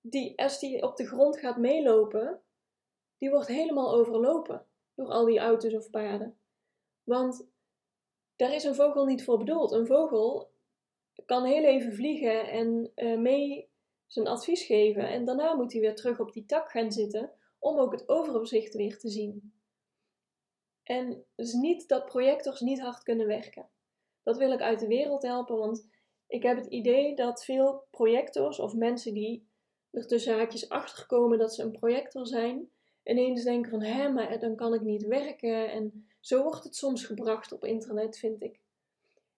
die, 0.00 0.38
als 0.38 0.58
die 0.58 0.82
op 0.82 0.96
de 0.96 1.06
grond 1.06 1.38
gaat 1.38 1.56
meelopen, 1.56 2.40
die 3.18 3.30
wordt 3.30 3.46
helemaal 3.46 3.94
overlopen 3.94 4.66
door 4.94 5.06
al 5.06 5.24
die 5.24 5.38
auto's 5.38 5.74
of 5.74 5.90
paarden. 5.90 6.38
Want 7.04 7.48
daar 8.36 8.54
is 8.54 8.64
een 8.64 8.74
vogel 8.74 9.04
niet 9.04 9.24
voor 9.24 9.38
bedoeld. 9.38 9.72
Een 9.72 9.86
vogel 9.86 10.50
kan 11.26 11.44
heel 11.44 11.64
even 11.64 11.92
vliegen 11.92 12.50
en 12.50 12.92
uh, 12.96 13.18
mee 13.18 13.70
zijn 14.06 14.26
advies 14.26 14.64
geven. 14.64 15.08
En 15.08 15.24
daarna 15.24 15.54
moet 15.54 15.72
hij 15.72 15.80
weer 15.80 15.94
terug 15.94 16.20
op 16.20 16.32
die 16.32 16.46
tak 16.46 16.70
gaan 16.70 16.92
zitten 16.92 17.32
om 17.58 17.78
ook 17.78 17.92
het 17.92 18.08
overzicht 18.08 18.74
weer 18.74 18.98
te 18.98 19.08
zien. 19.08 19.52
En 20.82 21.24
dus 21.34 21.52
niet 21.52 21.88
dat 21.88 22.06
projectors 22.06 22.60
niet 22.60 22.80
hard 22.80 23.02
kunnen 23.02 23.26
werken. 23.26 23.68
Dat 24.22 24.36
wil 24.36 24.52
ik 24.52 24.60
uit 24.60 24.80
de 24.80 24.86
wereld 24.86 25.22
helpen, 25.22 25.56
want 25.56 25.88
ik 26.26 26.42
heb 26.42 26.56
het 26.56 26.66
idee 26.66 27.14
dat 27.16 27.44
veel 27.44 27.84
projectors 27.90 28.58
of 28.58 28.74
mensen 28.74 29.14
die 29.14 29.46
er 29.90 30.06
tussen 30.06 30.36
haakjes 30.36 30.68
achterkomen 30.68 31.38
dat 31.38 31.54
ze 31.54 31.62
een 31.62 31.72
projector 31.72 32.26
zijn, 32.26 32.70
ineens 33.04 33.44
denken 33.44 33.70
van 33.70 33.82
hé, 33.82 34.08
maar 34.08 34.38
dan 34.38 34.56
kan 34.56 34.74
ik 34.74 34.80
niet 34.80 35.06
werken. 35.06 35.70
En 35.70 36.06
zo 36.20 36.42
wordt 36.42 36.64
het 36.64 36.76
soms 36.76 37.04
gebracht 37.04 37.52
op 37.52 37.64
internet, 37.64 38.18
vind 38.18 38.42
ik. 38.42 38.60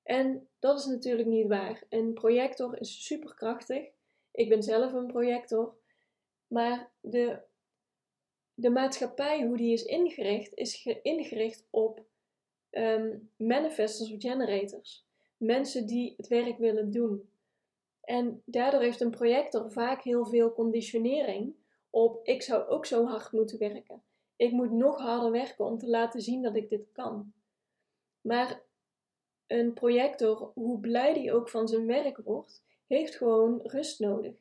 En 0.03 0.49
dat 0.59 0.79
is 0.79 0.87
natuurlijk 0.87 1.29
niet 1.29 1.49
waar. 1.49 1.85
Een 1.89 2.13
projector 2.13 2.81
is 2.81 3.07
superkrachtig. 3.07 3.87
Ik 4.31 4.49
ben 4.49 4.63
zelf 4.63 4.93
een 4.93 5.07
projector. 5.07 5.75
Maar 6.47 6.91
de 7.01 7.39
de 8.55 8.71
maatschappij, 8.71 9.47
hoe 9.47 9.57
die 9.57 9.73
is 9.73 9.85
ingericht, 9.85 10.55
is 10.55 10.87
ingericht 11.03 11.67
op 11.71 12.05
um, 12.71 13.31
manifestors 13.37 14.13
of 14.13 14.21
generators. 14.21 15.07
Mensen 15.37 15.87
die 15.87 16.15
het 16.17 16.29
werk 16.29 16.59
willen 16.59 16.91
doen. 16.91 17.29
En 18.01 18.43
daardoor 18.45 18.81
heeft 18.81 19.01
een 19.01 19.11
projector 19.11 19.73
vaak 19.73 20.03
heel 20.03 20.27
veel 20.27 20.53
conditionering 20.53 21.55
op 21.91 22.27
ik 22.27 22.43
zou 22.43 22.69
ook 22.69 22.87
zo 22.87 23.07
hard 23.07 23.33
moeten 23.33 23.59
werken. 23.59 24.03
Ik 24.37 24.53
moet 24.53 24.71
nog 24.71 24.99
harder 24.99 25.31
werken 25.31 25.65
om 25.65 25.79
te 25.79 25.89
laten 25.89 26.21
zien 26.21 26.43
dat 26.43 26.57
ik 26.57 26.69
dit 26.69 26.93
kan. 26.93 27.33
Maar 28.21 28.63
een 29.47 29.73
projector, 29.73 30.51
hoe 30.55 30.81
blij 30.81 31.15
die 31.15 31.33
ook 31.33 31.49
van 31.49 31.69
zijn 31.69 31.87
werk 31.87 32.19
wordt, 32.25 32.65
heeft 32.87 33.17
gewoon 33.17 33.61
rust 33.63 34.01
nodig. 34.01 34.35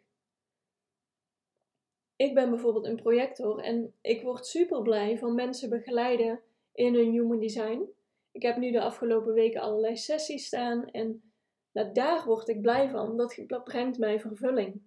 Ik 2.15 2.33
ben 2.33 2.49
bijvoorbeeld 2.49 2.85
een 2.85 3.01
projector 3.01 3.59
en 3.59 3.93
ik 4.01 4.21
word 4.21 4.45
super 4.45 4.81
blij 4.81 5.17
van 5.17 5.35
mensen 5.35 5.69
begeleiden 5.69 6.41
in 6.73 6.93
hun 6.93 7.11
human 7.11 7.39
design. 7.39 7.89
Ik 8.31 8.41
heb 8.41 8.57
nu 8.57 8.71
de 8.71 8.81
afgelopen 8.81 9.33
weken 9.33 9.61
allerlei 9.61 9.97
sessies 9.97 10.45
staan 10.45 10.91
en 10.91 11.33
nou, 11.71 11.91
daar 11.93 12.25
word 12.25 12.47
ik 12.47 12.61
blij 12.61 12.89
van. 12.89 13.17
Dat, 13.17 13.63
brengt 13.63 13.97
mij 13.97 14.19
vervulling. 14.19 14.81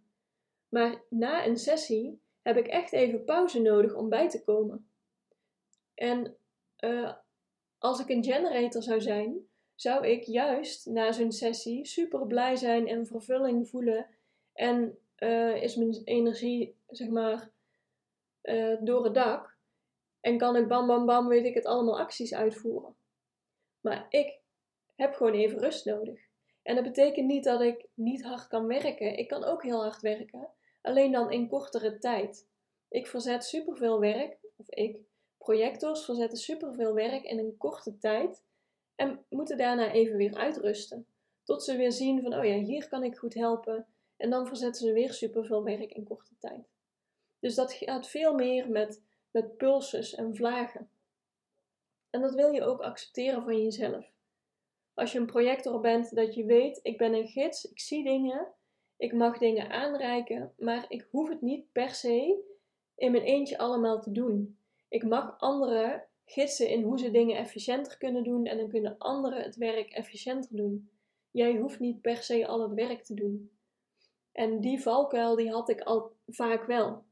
Maar 0.69 1.03
na 1.09 1.47
een 1.47 1.57
sessie 1.57 2.21
heb 2.43 2.57
ik 2.57 2.67
echt 2.67 2.93
even 2.93 3.25
pauze 3.25 3.61
nodig 3.61 3.95
om 3.95 4.09
bij 4.09 4.29
te 4.29 4.45
komen. 4.45 4.89
En 5.95 6.37
uh, 6.81 7.13
als 7.79 8.01
ik 8.01 8.09
een 8.09 8.25
generator 8.25 8.83
zou 8.83 9.01
zijn, 9.01 9.49
zou 9.75 10.07
ik 10.07 10.23
juist 10.23 10.87
na 10.87 11.13
zo'n 11.13 11.33
sessie 11.33 11.87
super 11.87 12.27
blij 12.27 12.57
zijn 12.57 12.89
en 12.89 13.07
vervulling 13.07 13.69
voelen. 13.69 14.07
En 14.53 14.99
uh, 15.19 15.63
is 15.63 15.77
mijn 15.77 16.01
energie, 16.05 16.77
zeg 16.87 17.09
maar, 17.09 17.51
uh, 18.43 18.77
door 18.81 19.05
het 19.05 19.15
dak. 19.15 19.57
En 20.21 20.39
kan 20.39 20.57
ik 20.57 20.69
bam 20.69 20.87
bam 20.87 21.07
bam, 21.07 21.29
weet 21.29 21.45
ik 21.45 21.55
het, 21.55 21.65
allemaal 21.65 21.99
acties 21.99 22.35
uitvoeren. 22.35 22.97
Maar 23.81 24.07
ik 24.09 24.41
heb 24.95 25.15
gewoon 25.15 25.33
even 25.33 25.59
rust 25.59 25.85
nodig. 25.85 26.21
En 26.63 26.75
dat 26.75 26.85
betekent 26.85 27.27
niet 27.27 27.45
dat 27.45 27.61
ik 27.61 27.87
niet 27.95 28.25
hard 28.25 28.47
kan 28.47 28.67
werken. 28.67 29.19
Ik 29.19 29.29
kan 29.29 29.45
ook 29.45 29.63
heel 29.63 29.83
hard 29.83 30.01
werken, 30.01 30.49
alleen 30.83 31.13
dan 31.13 31.33
in 31.33 31.49
kortere 31.49 31.99
tijd. 31.99 32.49
Ik 32.89 33.07
verzet 33.07 33.45
superveel 33.45 34.01
werk, 34.01 34.39
of 34.57 34.69
ik, 34.69 34.99
projectors 35.39 36.05
verzetten 36.05 36.39
superveel 36.39 36.95
werk 36.95 37.25
in 37.25 37.39
een 37.39 37.57
korte 37.57 37.99
tijd 37.99 38.45
en 38.95 39.25
moeten 39.29 39.57
daarna 39.57 39.93
even 39.93 40.17
weer 40.17 40.35
uitrusten. 40.35 41.07
Tot 41.45 41.63
ze 41.65 41.77
weer 41.77 41.93
zien 41.93 42.23
van, 42.23 42.35
oh 42.35 42.45
ja, 42.45 42.55
hier 42.55 42.89
kan 42.89 43.03
ik 43.05 43.17
goed 43.17 43.35
helpen. 43.35 43.87
En 44.17 44.31
dan 44.31 44.47
verzetten 44.47 44.87
ze 44.87 44.93
weer 44.93 45.13
superveel 45.13 45.65
werk 45.65 45.93
in 45.93 46.05
korte 46.05 46.35
tijd. 46.39 46.69
Dus 47.39 47.55
dat 47.55 47.73
gaat 47.73 48.09
veel 48.09 48.35
meer 48.35 48.71
met, 48.71 49.03
met 49.31 49.57
pulses 49.57 50.15
en 50.15 50.37
vlagen. 50.37 50.91
En 52.11 52.21
dat 52.21 52.35
wil 52.35 52.53
je 52.53 52.63
ook 52.63 52.81
accepteren 52.81 53.43
van 53.43 53.63
jezelf. 53.63 54.15
Als 54.95 55.13
je 55.13 55.19
een 55.19 55.27
projector 55.27 55.81
bent, 55.81 56.15
dat 56.15 56.35
je 56.35 56.45
weet, 56.45 56.81
ik 56.83 56.99
ben 56.99 57.15
een 57.15 57.29
gids, 57.29 57.65
ik 57.65 57.81
zie 57.81 58.05
dingen, 58.05 58.53
ik 58.97 59.13
mag 59.13 59.39
dingen 59.39 59.71
aanreiken, 59.71 60.53
maar 60.57 60.85
ik 60.89 61.07
hoef 61.11 61.29
het 61.29 61.41
niet 61.41 61.73
per 61.73 61.91
se 61.91 62.45
in 62.95 63.11
mijn 63.11 63.25
eentje 63.25 63.59
allemaal 63.59 64.01
te 64.01 64.13
doen. 64.13 64.59
Ik 64.89 65.05
mag 65.05 65.39
anderen 65.39 66.09
gidsen 66.25 66.69
in 66.69 66.83
hoe 66.83 66.99
ze 66.99 67.11
dingen 67.11 67.37
efficiënter 67.37 67.99
kunnen 67.99 68.25
doen 68.25 68.47
en 68.47 68.57
dan 68.57 68.69
kunnen 68.69 68.99
anderen 68.99 69.43
het 69.43 69.57
werk 69.57 69.91
efficiënter 69.91 70.57
doen. 70.57 70.91
Jij 71.31 71.57
hoeft 71.57 71.79
niet 71.81 72.01
per 72.01 72.23
se 72.23 72.47
al 72.47 72.63
het 72.63 72.73
werk 72.73 73.05
te 73.05 73.15
doen. 73.15 73.56
En 74.37 74.61
die 74.61 74.83
valkuil 74.83 75.37
die 75.37 75.51
had 75.51 75.69
ik 75.69 75.81
al 75.81 76.13
vaak 76.27 76.65
wel. 76.65 77.05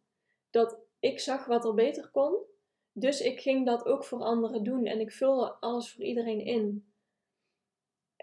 Dat 0.50 0.78
ik 0.98 1.20
zag 1.20 1.46
wat 1.46 1.64
er 1.64 1.74
beter 1.74 2.10
kon, 2.10 2.36
dus 2.92 3.20
ik 3.20 3.40
ging 3.40 3.66
dat 3.66 3.84
ook 3.86 4.04
voor 4.04 4.22
anderen 4.22 4.62
doen 4.62 4.86
en 4.86 5.00
ik 5.00 5.12
vulde 5.12 5.52
alles 5.52 5.92
voor 5.92 6.04
iedereen 6.04 6.40
in. 6.40 6.92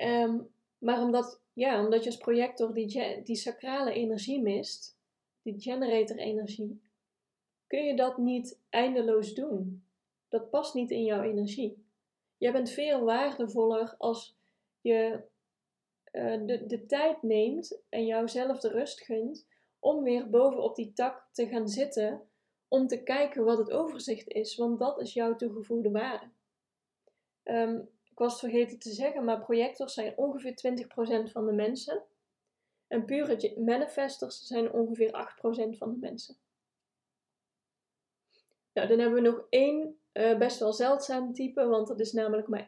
Um, 0.02 0.54
maar 0.78 1.02
omdat, 1.02 1.42
ja, 1.54 1.84
omdat 1.84 2.04
je 2.04 2.10
als 2.10 2.18
projector 2.18 2.74
die, 2.74 3.24
die 3.24 3.36
sacrale 3.36 3.94
energie 3.94 4.42
mist, 4.42 4.98
die 5.42 5.62
generator 5.62 6.18
energie, 6.18 6.82
kun 7.68 7.84
je 7.84 7.96
dat 7.96 8.18
niet 8.18 8.60
eindeloos 8.70 9.34
doen. 9.34 9.86
Dat 10.30 10.50
past 10.50 10.74
niet 10.74 10.92
in 10.92 11.04
jouw 11.04 11.22
energie. 11.22 11.86
Jij 12.38 12.52
bent 12.52 12.70
veel 12.70 13.04
waardevoller 13.04 13.96
als 13.98 14.38
je 14.82 15.24
uh, 16.12 16.45
de, 16.67 16.86
tijd 16.88 17.21
neemt 17.21 17.82
en 17.89 18.06
jouzelf 18.06 18.60
de 18.60 18.69
rust 18.69 19.02
gunt 19.02 19.47
om 19.80 20.04
weer 20.04 20.30
bovenop 20.30 20.76
die 20.76 20.93
tak 20.93 21.28
te 21.32 21.47
gaan 21.47 21.67
zitten 21.67 22.30
om 22.67 22.88
te 22.88 23.04
kijken 23.04 23.43
wat 23.43 23.58
het 23.58 23.71
overzicht 23.71 24.28
is, 24.28 24.56
want 24.56 24.80
dat 24.80 25.02
is 25.02 25.13
jouw 25.13 25.36
toegevoegde 25.36 25.91
waarde. 25.91 26.30
Um, 27.43 27.89
ik 28.12 28.17
was 28.17 28.39
vergeten 28.39 28.80
te 28.80 28.91
zeggen, 28.91 29.24
maar 29.24 29.39
projectors 29.39 29.93
zijn 29.93 30.17
ongeveer 30.17 30.86
20% 31.28 31.32
van 31.32 31.45
de 31.45 31.52
mensen. 31.52 32.04
En 32.88 33.06
pure 33.06 33.54
manifestors 33.60 34.47
zijn 34.47 34.71
ongeveer 34.71 35.30
8% 35.74 35.78
van 35.78 35.91
de 35.91 35.97
mensen. 36.00 36.36
Nou, 38.74 38.88
dan 38.88 39.00
hebben 39.00 39.21
we 39.21 39.30
nog 39.30 39.45
één 39.50 40.00
uh, 40.13 40.38
best 40.38 40.60
wel 40.60 40.74
zeldzaam 40.74 41.34
type, 41.34 41.67
want 41.67 41.88
dat 41.88 42.00
is 42.00 42.12
namelijk 42.12 42.47
maar 42.47 42.67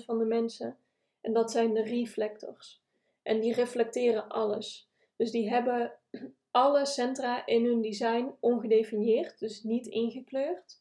1% 0.00 0.04
van 0.04 0.18
de 0.18 0.24
mensen. 0.24 0.78
En 1.22 1.32
dat 1.32 1.50
zijn 1.50 1.74
de 1.74 1.82
reflectors. 1.82 2.82
En 3.22 3.40
die 3.40 3.54
reflecteren 3.54 4.28
alles. 4.28 4.90
Dus 5.16 5.30
die 5.30 5.50
hebben 5.50 5.98
alle 6.50 6.86
centra 6.86 7.46
in 7.46 7.64
hun 7.64 7.82
design 7.82 8.36
ongedefinieerd, 8.40 9.38
dus 9.38 9.62
niet 9.62 9.86
ingekleurd. 9.86 10.80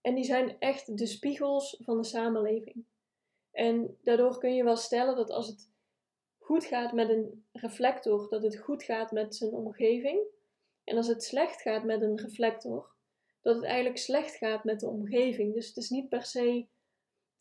En 0.00 0.14
die 0.14 0.24
zijn 0.24 0.58
echt 0.58 0.98
de 0.98 1.06
spiegels 1.06 1.80
van 1.84 1.96
de 1.96 2.04
samenleving. 2.04 2.84
En 3.50 3.98
daardoor 4.02 4.38
kun 4.38 4.54
je 4.54 4.64
wel 4.64 4.76
stellen 4.76 5.16
dat 5.16 5.30
als 5.30 5.46
het 5.46 5.70
goed 6.38 6.64
gaat 6.64 6.92
met 6.92 7.08
een 7.08 7.46
reflector, 7.52 8.28
dat 8.28 8.42
het 8.42 8.58
goed 8.58 8.82
gaat 8.82 9.12
met 9.12 9.36
zijn 9.36 9.52
omgeving. 9.52 10.20
En 10.84 10.96
als 10.96 11.06
het 11.06 11.24
slecht 11.24 11.62
gaat 11.62 11.84
met 11.84 12.02
een 12.02 12.18
reflector, 12.18 12.94
dat 13.40 13.54
het 13.54 13.64
eigenlijk 13.64 13.98
slecht 13.98 14.34
gaat 14.34 14.64
met 14.64 14.80
de 14.80 14.88
omgeving. 14.88 15.54
Dus 15.54 15.66
het 15.66 15.76
is 15.76 15.90
niet 15.90 16.08
per 16.08 16.24
se 16.24 16.66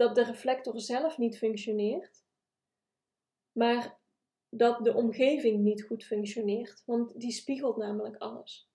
dat 0.01 0.15
de 0.15 0.23
reflector 0.23 0.79
zelf 0.79 1.17
niet 1.17 1.37
functioneert, 1.37 2.25
maar 3.51 3.99
dat 4.49 4.83
de 4.83 4.93
omgeving 4.93 5.59
niet 5.59 5.83
goed 5.83 6.03
functioneert, 6.03 6.83
want 6.85 7.19
die 7.19 7.31
spiegelt 7.31 7.77
namelijk 7.77 8.17
alles. 8.17 8.69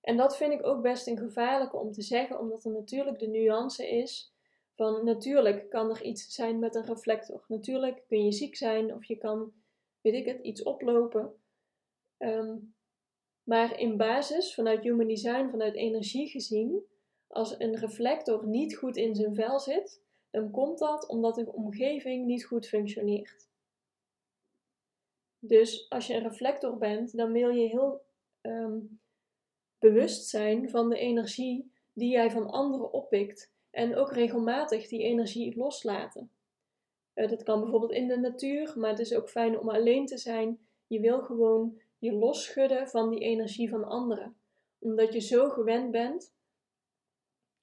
En 0.00 0.16
dat 0.16 0.36
vind 0.36 0.52
ik 0.52 0.66
ook 0.66 0.82
best 0.82 1.06
een 1.06 1.18
gevaarlijke 1.18 1.76
om 1.76 1.92
te 1.92 2.02
zeggen, 2.02 2.38
omdat 2.38 2.64
er 2.64 2.72
natuurlijk 2.72 3.18
de 3.18 3.26
nuance 3.26 3.88
is 3.88 4.34
van 4.74 5.04
natuurlijk 5.04 5.70
kan 5.70 5.90
er 5.90 6.02
iets 6.02 6.34
zijn 6.34 6.58
met 6.58 6.74
een 6.74 6.84
reflector. 6.84 7.44
Natuurlijk 7.48 8.04
kun 8.06 8.24
je 8.24 8.32
ziek 8.32 8.56
zijn 8.56 8.94
of 8.94 9.04
je 9.04 9.16
kan, 9.16 9.52
weet 10.00 10.14
ik 10.14 10.26
het, 10.26 10.40
iets 10.40 10.62
oplopen. 10.62 11.34
Ehm, 12.16 12.56
maar 13.42 13.78
in 13.78 13.96
basis, 13.96 14.54
vanuit 14.54 14.82
human 14.82 15.06
design, 15.06 15.48
vanuit 15.50 15.74
energie 15.74 16.28
gezien, 16.28 16.84
als 17.26 17.58
een 17.58 17.76
reflector 17.76 18.46
niet 18.46 18.76
goed 18.76 18.96
in 18.96 19.14
zijn 19.14 19.34
vel 19.34 19.60
zit, 19.60 20.04
dan 20.36 20.50
komt 20.50 20.78
dat 20.78 21.06
omdat 21.06 21.34
de 21.34 21.52
omgeving 21.52 22.26
niet 22.26 22.44
goed 22.44 22.66
functioneert. 22.66 23.48
Dus 25.38 25.88
als 25.88 26.06
je 26.06 26.14
een 26.14 26.22
reflector 26.22 26.78
bent, 26.78 27.16
dan 27.16 27.32
wil 27.32 27.48
je 27.48 27.68
heel 27.68 28.04
ehm, 28.40 28.78
bewust 29.78 30.28
zijn 30.28 30.70
van 30.70 30.88
de 30.88 30.98
energie 30.98 31.72
die 31.92 32.10
jij 32.10 32.30
van 32.30 32.50
anderen 32.50 32.92
oppikt 32.92 33.52
en 33.70 33.96
ook 33.96 34.12
regelmatig 34.12 34.88
die 34.88 35.02
energie 35.02 35.56
loslaten. 35.56 36.30
Uh, 37.14 37.28
dat 37.28 37.42
kan 37.42 37.60
bijvoorbeeld 37.60 37.92
in 37.92 38.08
de 38.08 38.16
natuur, 38.16 38.78
maar 38.78 38.90
het 38.90 38.98
is 38.98 39.14
ook 39.14 39.30
fijn 39.30 39.58
om 39.58 39.68
alleen 39.68 40.06
te 40.06 40.18
zijn. 40.18 40.66
Je 40.86 41.00
wil 41.00 41.22
gewoon 41.22 41.80
je 41.98 42.12
losschudden 42.12 42.88
van 42.88 43.10
die 43.10 43.20
energie 43.20 43.68
van 43.68 43.84
anderen. 43.84 44.36
Omdat 44.78 45.12
je 45.12 45.20
zo 45.20 45.48
gewend 45.48 45.90
bent 45.90 46.34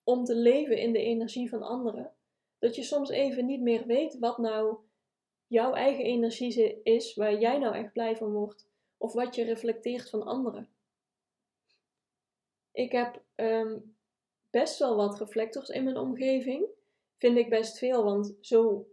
om 0.03 0.23
te 0.23 0.35
leven 0.35 0.77
in 0.77 0.93
de 0.93 0.99
energie 0.99 1.49
van 1.49 1.61
anderen, 1.61 2.13
dat 2.63 2.75
je 2.75 2.83
soms 2.83 3.09
even 3.09 3.45
niet 3.45 3.61
meer 3.61 3.85
weet 3.85 4.19
wat 4.19 4.37
nou 4.37 4.77
jouw 5.47 5.73
eigen 5.73 6.03
energie 6.03 6.81
is, 6.83 7.15
waar 7.15 7.39
jij 7.39 7.57
nou 7.57 7.75
echt 7.75 7.91
blij 7.91 8.15
van 8.15 8.31
wordt, 8.31 8.69
of 8.97 9.13
wat 9.13 9.35
je 9.35 9.43
reflecteert 9.43 10.09
van 10.09 10.23
anderen. 10.23 10.69
Ik 12.71 12.91
heb 12.91 13.23
um, 13.35 13.95
best 14.49 14.79
wel 14.79 14.95
wat 14.95 15.19
reflectors 15.19 15.69
in 15.69 15.83
mijn 15.83 15.97
omgeving. 15.97 16.67
Vind 17.17 17.37
ik 17.37 17.49
best 17.49 17.77
veel, 17.77 18.03
want 18.03 18.37
zo, 18.41 18.87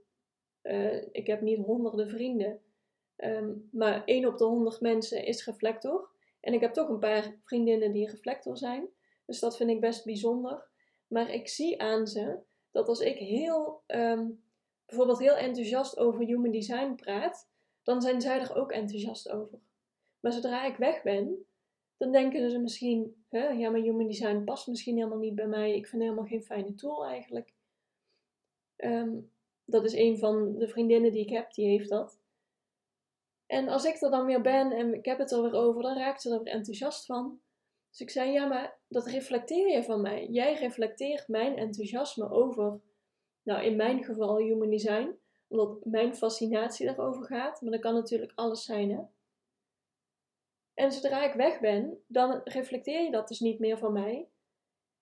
uh, 0.63 1.03
ik 1.13 1.27
heb 1.27 1.41
niet 1.41 1.65
honderden 1.65 2.09
vrienden, 2.09 2.63
um, 3.17 3.69
maar 3.73 4.05
één 4.05 4.27
op 4.27 4.39
de 4.39 4.45
honderd 4.45 4.81
mensen 4.81 5.25
is 5.25 5.45
reflector. 5.45 6.09
En 6.41 6.53
ik 6.53 6.61
heb 6.61 6.73
toch 6.73 6.89
een 6.89 6.99
paar 6.99 7.41
vriendinnen 7.45 7.93
die 7.93 8.11
reflector 8.11 8.57
zijn. 8.57 8.89
Dus 9.27 9.41
dat 9.41 9.57
vind 9.57 9.71
ik 9.71 9.81
best 9.81 10.05
bijzonder. 10.05 10.69
Maar 11.07 11.31
ik 11.31 11.49
zie 11.49 11.81
aan 11.81 12.07
ze 12.07 12.49
dat 12.71 12.89
als 12.89 13.01
ik 13.01 13.19
heel, 13.19 13.83
um, 13.87 14.43
bijvoorbeeld 14.87 15.19
heel 15.19 15.37
enthousiast 15.37 15.99
over 15.99 16.25
human 16.25 16.51
design 16.51 16.95
praat, 16.95 17.49
dan 17.83 18.01
zijn 18.01 18.21
zij 18.21 18.41
er 18.41 18.57
ook 18.57 18.73
enthousiast 18.73 19.31
over. 19.31 19.59
Maar 20.21 20.33
zodra 20.33 20.65
ik 20.65 20.77
weg 20.77 21.03
ben, 21.03 21.47
dan 21.97 22.13
denken 22.13 22.51
ze 22.51 22.59
misschien, 22.59 23.25
ja, 23.31 23.71
maar 23.71 23.81
human 23.81 24.07
design 24.07 24.45
past 24.45 24.67
misschien 24.67 24.97
helemaal 24.97 25.19
niet 25.19 25.35
bij 25.35 25.47
mij. 25.47 25.77
Ik 25.77 25.87
vind 25.87 26.03
helemaal 26.03 26.25
geen 26.25 26.43
fijne 26.43 26.75
tool 26.75 27.07
eigenlijk. 27.07 27.55
Ehm, 28.77 29.21
dat 29.65 29.85
is 29.85 29.93
een 29.93 30.19
van 30.19 30.59
de 30.59 30.69
vriendinnen 30.69 31.13
die 31.13 31.23
ik 31.23 31.31
heb, 31.31 31.53
die 31.53 31.69
heeft 31.69 31.89
dat. 31.89 32.21
En 33.47 33.69
als 33.69 33.85
ik 33.85 34.01
er 34.01 34.11
dan 34.11 34.27
weer 34.27 34.41
ben 34.41 34.73
en 34.73 34.95
ik 34.95 35.05
heb 35.05 35.19
het 35.19 35.31
er 35.31 35.43
weer 35.43 35.55
over, 35.55 35.83
dan 35.83 35.97
raakt 35.97 36.23
ze 36.23 36.33
er 36.33 36.43
weer 36.43 36.53
enthousiast 36.53 37.07
van. 37.07 37.41
Dus 37.91 38.01
ik 38.01 38.11
zei, 38.11 38.31
ja, 38.31 38.47
maar 38.47 38.79
dat 38.89 39.07
reflecteer 39.07 39.69
je 39.69 39.83
van 39.83 40.01
mij. 40.01 40.27
Jij 40.27 40.55
reflecteert 40.55 41.29
mijn 41.29 41.57
enthousiasme 41.57 42.31
over, 42.31 42.81
nou 43.43 43.65
in 43.65 43.77
mijn 43.77 44.05
geval 44.05 44.37
human 44.37 44.71
design, 44.71 45.19
omdat 45.49 45.85
mijn 45.85 46.15
fascinatie 46.15 46.87
daarover 46.87 47.25
gaat. 47.25 47.61
Maar 47.61 47.71
dat 47.71 47.81
kan 47.81 47.95
natuurlijk 47.95 48.33
alles 48.35 48.65
zijn, 48.65 48.91
hè. 48.91 49.03
En 50.75 50.93
zodra 50.93 51.25
ik 51.25 51.35
weg 51.35 51.61
ben, 51.61 52.03
dan 52.07 52.41
reflecteer 52.45 53.03
je 53.03 53.11
dat 53.11 53.29
dus 53.29 53.41
niet 53.41 53.59
meer 53.59 53.79
van 53.79 53.93
mij. 53.93 54.29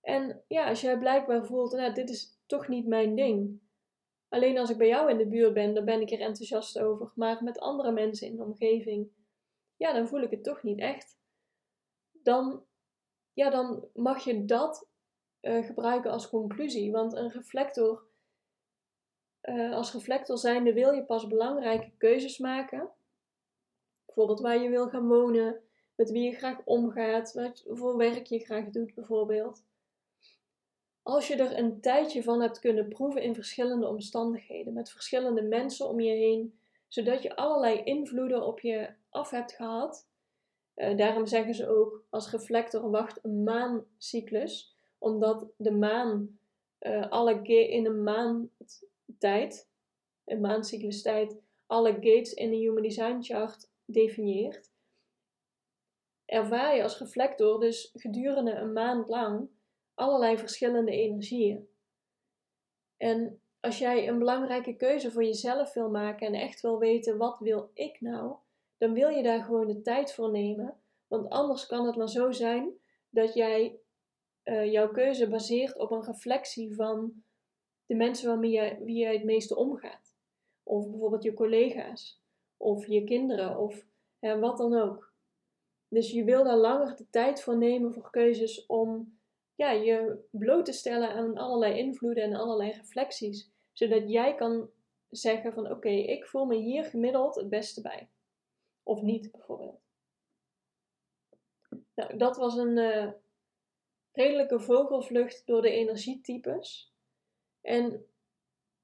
En 0.01 0.45
ja, 0.49 0.69
als 0.69 0.81
jij 0.81 0.99
blijkbaar 0.99 1.47
voelt, 1.47 1.73
nou, 1.73 1.95
dit 1.95 2.11
is 2.11 2.41
toch 2.47 2.69
niet 2.69 2.87
mijn 2.87 3.15
ding. 3.15 3.61
Alleen 4.29 4.59
als 4.59 4.71
ik 4.71 4.79
bij 4.79 4.89
jou 4.89 5.11
in 5.11 5.17
de 5.17 5.27
buurt 5.27 5.55
ben, 5.55 5.75
dan 5.75 5.85
ben 5.85 6.01
ik 6.01 6.11
er 6.11 6.21
enthousiast 6.21 6.79
over. 6.79 7.13
Maar 7.15 7.43
met 7.43 7.59
andere 7.59 7.93
mensen 7.93 8.27
in 8.27 8.37
de 8.37 8.43
omgeving, 8.43 9.11
ja, 9.77 9.93
dan 9.93 10.09
voel 10.09 10.21
ik 10.21 10.31
het 10.31 10.45
toch 10.45 10.63
niet 10.63 10.79
echt. 10.79 11.19
Dan, 12.23 12.65
ja, 13.39 13.51
dan 13.51 13.89
mag 13.95 14.25
je 14.25 14.45
dat 14.45 14.89
uh, 15.41 15.67
gebruiken 15.67 16.11
als 16.11 16.29
conclusie. 16.29 16.93
Want 16.93 17.13
een 17.13 17.31
reflector, 17.31 18.03
uh, 19.43 19.75
als 19.75 19.93
reflector 19.93 20.39
zijnde 20.39 20.73
wil 20.73 20.93
je 20.93 21.05
pas 21.05 21.27
belangrijke 21.27 21.91
keuzes 21.99 22.39
maken. 22.39 22.91
Bijvoorbeeld 24.07 24.41
waar 24.41 24.63
je 24.63 24.69
wil 24.69 24.89
gaan 24.89 25.09
wonen, 25.09 25.61
met 25.95 26.11
wie 26.11 26.23
je 26.23 26.37
graag 26.37 26.61
omgaat, 26.65 27.33
wat 27.33 27.65
voor 27.69 27.97
werk 27.97 28.27
je 28.27 28.39
graag 28.39 28.65
doet 28.65 28.95
bijvoorbeeld. 28.95 29.65
Als 31.03 31.29
je 31.29 31.37
er 31.37 31.59
een 31.59 31.81
tijdje 31.81 32.23
van 32.23 32.41
hebt 32.41 32.59
kunnen 32.59 32.89
proeven 32.89 33.23
in 33.23 33.35
verschillende 33.35 33.87
omstandigheden, 33.89 34.73
met 34.73 34.91
verschillende 34.91 35.43
mensen 35.43 35.89
om 35.89 36.01
je 36.01 36.15
heen, 36.15 36.61
zodat 36.89 37.23
je 37.23 37.37
allerlei 37.37 37.83
invloeden 37.83 38.47
op 38.47 38.61
je 38.61 38.91
af 39.11 39.31
hebt 39.31 39.53
gehad. 39.53 40.09
Uh, 40.79 40.97
daarom 40.97 41.27
zeggen 41.27 41.55
ze 41.55 41.69
ook 41.69 42.05
als 42.11 42.31
reflector 42.31 42.91
wacht 42.91 43.25
een 43.25 43.43
maancyclus, 43.43 44.77
omdat 44.99 45.47
de 45.57 45.73
maan 45.73 46.39
uh, 46.81 47.11
alle 47.11 47.43
in 47.43 47.87
een 47.87 48.03
maantijd, 48.03 49.71
een 50.25 50.41
maancyclus 50.41 51.03
tijd, 51.03 51.41
alle 51.67 51.93
gates 51.93 52.33
in 52.33 52.51
de 52.51 52.57
Human 52.57 52.83
Design 52.83 53.19
Chart 53.21 53.71
definieert. 53.85 54.73
Ervaar 56.25 56.77
je 56.77 56.83
als 56.83 56.99
reflector 56.99 57.61
dus 57.61 57.91
gedurende 57.95 58.53
een 58.53 58.73
maand 58.73 59.09
lang 59.09 59.49
allerlei 59.95 60.39
verschillende 60.39 60.93
energieën. 60.93 61.69
En 62.97 63.43
als 63.61 63.79
jij 63.79 64.09
een 64.09 64.19
belangrijke 64.19 64.77
keuze 64.77 65.11
voor 65.11 65.25
jezelf 65.25 65.75
wil 65.75 65.91
maken 65.91 66.27
en 66.27 66.35
echt 66.35 66.61
wil 66.61 66.79
weten 66.79 67.17
wat 67.17 67.39
wil 67.39 67.71
ik 67.75 68.01
nou, 68.01 68.37
dan 68.79 68.93
wil 68.93 69.09
je 69.09 69.23
daar 69.23 69.43
gewoon 69.43 69.67
de 69.67 69.81
tijd 69.81 70.15
voor 70.15 70.31
nemen. 70.31 70.81
Want 71.07 71.29
anders 71.29 71.67
kan 71.67 71.87
het 71.87 71.97
maar 71.97 72.09
zo 72.09 72.31
zijn 72.31 72.73
dat 73.11 73.35
jij 73.35 73.81
uh, 74.45 74.73
jouw 74.73 74.91
keuze 74.91 75.29
baseert 75.29 75.79
op 75.79 75.91
een 75.91 76.05
reflectie 76.05 76.75
van 76.75 77.23
de 77.87 77.95
mensen 77.95 78.29
waarmee 78.29 78.51
jij, 78.51 78.79
wie 78.83 78.97
jij 78.97 79.13
het 79.13 79.25
meeste 79.25 79.57
omgaat. 79.57 80.17
Of 80.63 80.91
bijvoorbeeld 80.91 81.23
je 81.23 81.35
collega's, 81.35 82.23
of 82.57 82.87
je 82.87 83.05
kinderen, 83.05 83.59
of 83.59 83.87
wat 84.21 84.59
dan 84.59 84.75
ook. 84.75 85.13
Dus 85.89 86.11
je 86.11 86.25
wil 86.25 86.45
daar 86.45 86.57
langer 86.57 86.97
de 86.97 87.11
tijd 87.11 87.43
voor 87.43 87.57
nemen 87.57 87.93
voor 87.93 88.11
keuzes 88.11 88.67
om 88.67 89.19
ja, 89.55 89.71
je 89.71 90.25
bloot 90.31 90.65
te 90.65 90.73
stellen 90.73 91.11
aan 91.11 91.37
allerlei 91.37 91.79
invloeden 91.79 92.25
en 92.25 92.35
allerlei 92.35 92.71
reflecties. 92.71 93.51
Zodat 93.73 94.11
jij 94.11 94.35
kan 94.35 94.71
zeggen 95.09 95.53
van 95.53 95.71
oké, 95.71 95.89
ik 95.89 96.27
voel 96.27 96.45
me 96.45 96.57
hier 96.57 96.85
gemiddeld 96.85 97.35
het 97.35 97.49
beste 97.49 97.81
bij. 97.81 98.09
Of 98.89 99.03
niet 99.03 99.31
bijvoorbeeld. 99.31 99.81
Nou, 101.95 102.17
dat 102.17 102.37
was 102.37 102.57
een 102.57 102.77
uh, 102.77 103.13
redelijke 104.13 104.61
vogelvlucht 104.61 105.47
door 105.47 105.63
de 105.63 105.71
energietypes. 105.71 106.93
En 107.61 108.07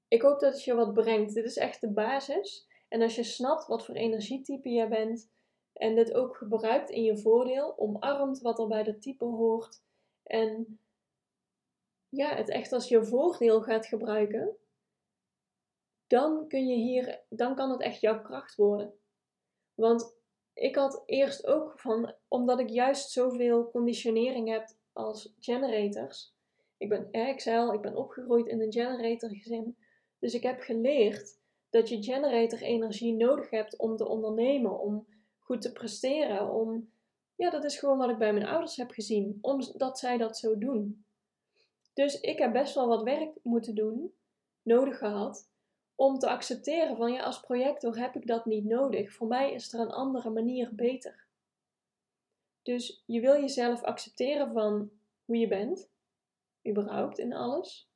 ik 0.09 0.23
hoop 0.23 0.41
dat 0.41 0.53
het 0.53 0.65
je 0.65 0.75
wat 0.75 0.95
brengt. 0.95 1.35
Dit 1.35 1.45
is 1.45 1.57
echt 1.57 1.81
de 1.81 1.91
basis. 1.91 2.69
En 2.89 3.03
als 3.03 3.15
je 3.15 3.23
snapt 3.23 3.67
wat 3.67 3.85
voor 3.85 3.95
energietype 3.95 4.69
jij 4.69 4.89
bent, 4.89 5.33
en 5.73 5.95
dit 5.95 6.13
ook 6.13 6.37
gebruikt 6.37 6.91
in 6.91 7.03
je 7.03 7.19
voordeel, 7.19 7.79
omarmt 7.79 8.41
wat 8.41 8.59
er 8.59 8.67
bij 8.67 8.83
dat 8.83 9.03
type 9.03 9.25
hoort 9.25 9.83
en 10.23 10.79
ja, 12.09 12.35
het 12.37 12.49
echt 12.49 12.73
als 12.73 12.89
je 12.89 13.05
voordeel 13.05 13.63
gaat 13.63 13.87
gebruiken, 13.87 14.57
dan 16.07 16.49
kun 16.49 16.67
je 16.67 16.75
hier, 16.75 17.25
dan 17.29 17.55
kan 17.55 17.71
het 17.71 17.81
echt 17.81 18.01
jouw 18.01 18.23
kracht 18.23 18.55
worden. 18.55 18.99
Want 19.75 20.17
ik 20.55 20.77
had 20.77 21.03
eerst 21.07 21.47
ook 21.47 21.81
van, 21.81 22.15
omdat 22.29 22.61
ik 22.61 22.69
juist 22.69 23.11
zoveel 23.11 23.71
conditionering 23.71 24.49
heb 24.49 24.69
als 24.93 25.35
generators. 25.39 26.35
Ik 26.77 26.89
ben, 26.89 27.09
al, 27.45 27.73
ik 27.73 27.81
ben 27.81 27.97
opgegroeid 27.97 28.47
in 28.47 28.61
een 28.61 28.73
generator 28.73 29.31
gezin. 29.31 29.77
Dus 30.19 30.35
ik 30.35 30.43
heb 30.43 30.61
geleerd 30.61 31.39
dat 31.71 31.89
je 31.89 32.03
generator 32.03 32.63
energie 32.63 33.15
nodig 33.15 33.51
hebt 33.51 33.79
om 33.79 33.97
te 33.97 34.09
ondernemen, 34.09 34.81
om 34.81 35.07
goed 35.39 35.63
te 35.63 35.73
presteren. 35.73 36.51
Om, 36.51 36.91
ja, 37.37 37.51
dat 37.51 37.65
is 37.65 37.79
gewoon 37.79 37.99
wat 37.99 38.11
ik 38.11 38.19
bij 38.19 38.33
mijn 38.33 38.47
ouders 38.47 38.77
heb 38.77 38.91
gezien, 38.91 39.39
omdat 39.41 39.99
zij 39.99 40.19
dat 40.19 40.39
zo 40.39 40.59
doen. 40.59 41.05
Dus 41.95 42.21
ik 42.21 42.39
heb 42.39 42.53
best 42.53 42.75
wel 42.75 42.89
wat 42.89 43.03
werk 43.03 43.39
moeten 43.43 43.75
doen, 43.75 44.15
nodig 44.63 44.99
gehad, 44.99 45.49
om 45.95 46.19
te 46.19 46.29
accepteren 46.29 46.97
van 46.97 47.13
ja, 47.13 47.23
als 47.23 47.41
projector 47.41 47.97
heb 47.97 48.15
ik 48.15 48.27
dat 48.27 48.45
niet 48.45 48.65
nodig. 48.65 49.13
Voor 49.13 49.27
mij 49.27 49.53
is 49.53 49.73
er 49.73 49.81
een 49.81 49.91
andere 49.91 50.31
manier 50.31 50.75
beter. 50.75 51.27
Dus 52.63 53.03
je 53.07 53.21
wil 53.21 53.41
jezelf 53.41 53.83
accepteren 53.83 54.53
van 54.53 54.91
hoe 55.25 55.37
je 55.37 55.49
bent, 55.49 55.91
überhaupt 56.69 57.19
in 57.19 57.33
alles, 57.33 57.89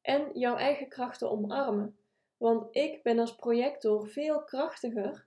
en 0.00 0.30
jouw 0.38 0.56
eigen 0.56 0.88
krachten 0.88 1.30
omarmen. 1.30 1.98
Want 2.36 2.76
ik 2.76 3.02
ben 3.02 3.18
als 3.18 3.36
projector 3.36 4.08
veel 4.08 4.42
krachtiger 4.44 5.26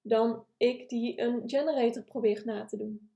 dan 0.00 0.46
ik 0.56 0.88
die 0.88 1.20
een 1.20 1.42
generator 1.46 2.02
probeer 2.02 2.42
na 2.44 2.64
te 2.64 2.76
doen. 2.76 3.10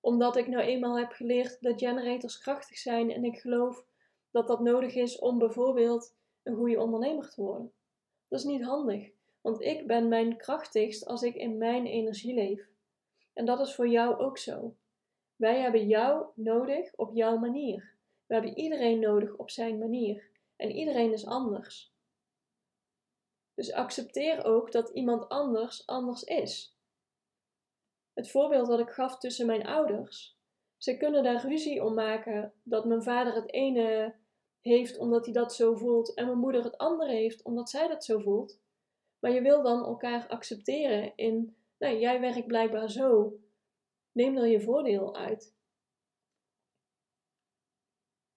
Omdat 0.00 0.36
ik 0.36 0.46
nou 0.46 0.62
eenmaal 0.62 0.98
heb 0.98 1.12
geleerd 1.12 1.60
dat 1.60 1.78
generators 1.78 2.38
krachtig 2.38 2.78
zijn 2.78 3.10
en 3.10 3.24
ik 3.24 3.38
geloof 3.38 3.84
dat 4.30 4.46
dat 4.46 4.60
nodig 4.60 4.94
is 4.94 5.18
om 5.18 5.38
bijvoorbeeld 5.38 6.14
een 6.42 6.56
goede 6.56 6.80
ondernemer 6.80 7.30
te 7.30 7.42
worden. 7.42 7.72
Dat 8.28 8.38
is 8.38 8.44
niet 8.44 8.62
handig, 8.62 9.10
want 9.40 9.60
ik 9.60 9.86
ben 9.86 10.08
mijn 10.08 10.36
krachtigst 10.36 11.06
als 11.06 11.22
ik 11.22 11.34
in 11.34 11.58
mijn 11.58 11.86
energie 11.86 12.34
leef. 12.34 12.68
En 13.32 13.44
dat 13.44 13.60
is 13.60 13.74
voor 13.74 13.88
jou 13.88 14.18
ook 14.18 14.38
zo. 14.38 14.76
Wij 15.36 15.60
hebben 15.60 15.86
jou 15.86 16.26
nodig 16.34 16.94
op 16.94 17.14
jouw 17.14 17.36
manier. 17.36 17.94
We 18.26 18.34
hebben 18.34 18.58
iedereen 18.58 18.98
nodig 18.98 19.36
op 19.36 19.50
zijn 19.50 19.78
manier. 19.78 20.28
En 20.56 20.70
iedereen 20.70 21.12
is 21.12 21.26
anders. 21.26 21.92
Dus 23.54 23.72
accepteer 23.72 24.44
ook 24.44 24.72
dat 24.72 24.88
iemand 24.88 25.28
anders 25.28 25.86
anders 25.86 26.22
is. 26.22 26.76
Het 28.12 28.30
voorbeeld 28.30 28.66
dat 28.66 28.80
ik 28.80 28.90
gaf 28.90 29.18
tussen 29.18 29.46
mijn 29.46 29.66
ouders. 29.66 30.38
Ze 30.76 30.96
kunnen 30.96 31.22
daar 31.22 31.46
ruzie 31.46 31.84
om 31.84 31.94
maken 31.94 32.52
dat 32.62 32.84
mijn 32.84 33.02
vader 33.02 33.34
het 33.34 33.52
ene 33.52 34.14
heeft 34.60 34.98
omdat 34.98 35.24
hij 35.24 35.34
dat 35.34 35.54
zo 35.54 35.74
voelt 35.74 36.14
en 36.14 36.26
mijn 36.26 36.38
moeder 36.38 36.64
het 36.64 36.78
andere 36.78 37.12
heeft 37.12 37.42
omdat 37.42 37.70
zij 37.70 37.88
dat 37.88 38.04
zo 38.04 38.18
voelt. 38.18 38.60
Maar 39.18 39.30
je 39.30 39.42
wil 39.42 39.62
dan 39.62 39.84
elkaar 39.84 40.28
accepteren 40.28 41.12
in, 41.16 41.56
nee, 41.78 41.98
jij 41.98 42.20
werkt 42.20 42.46
blijkbaar 42.46 42.90
zo. 42.90 43.38
Neem 44.12 44.36
er 44.36 44.46
je 44.46 44.60
voordeel 44.60 45.16
uit. 45.16 45.54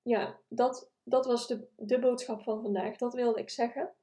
Ja, 0.01 0.39
dat, 0.47 0.91
dat 1.03 1.25
was 1.25 1.47
de, 1.47 1.67
de 1.75 1.99
boodschap 1.99 2.41
van 2.41 2.61
vandaag. 2.61 2.97
Dat 2.97 3.13
wilde 3.13 3.39
ik 3.39 3.49
zeggen. 3.49 3.93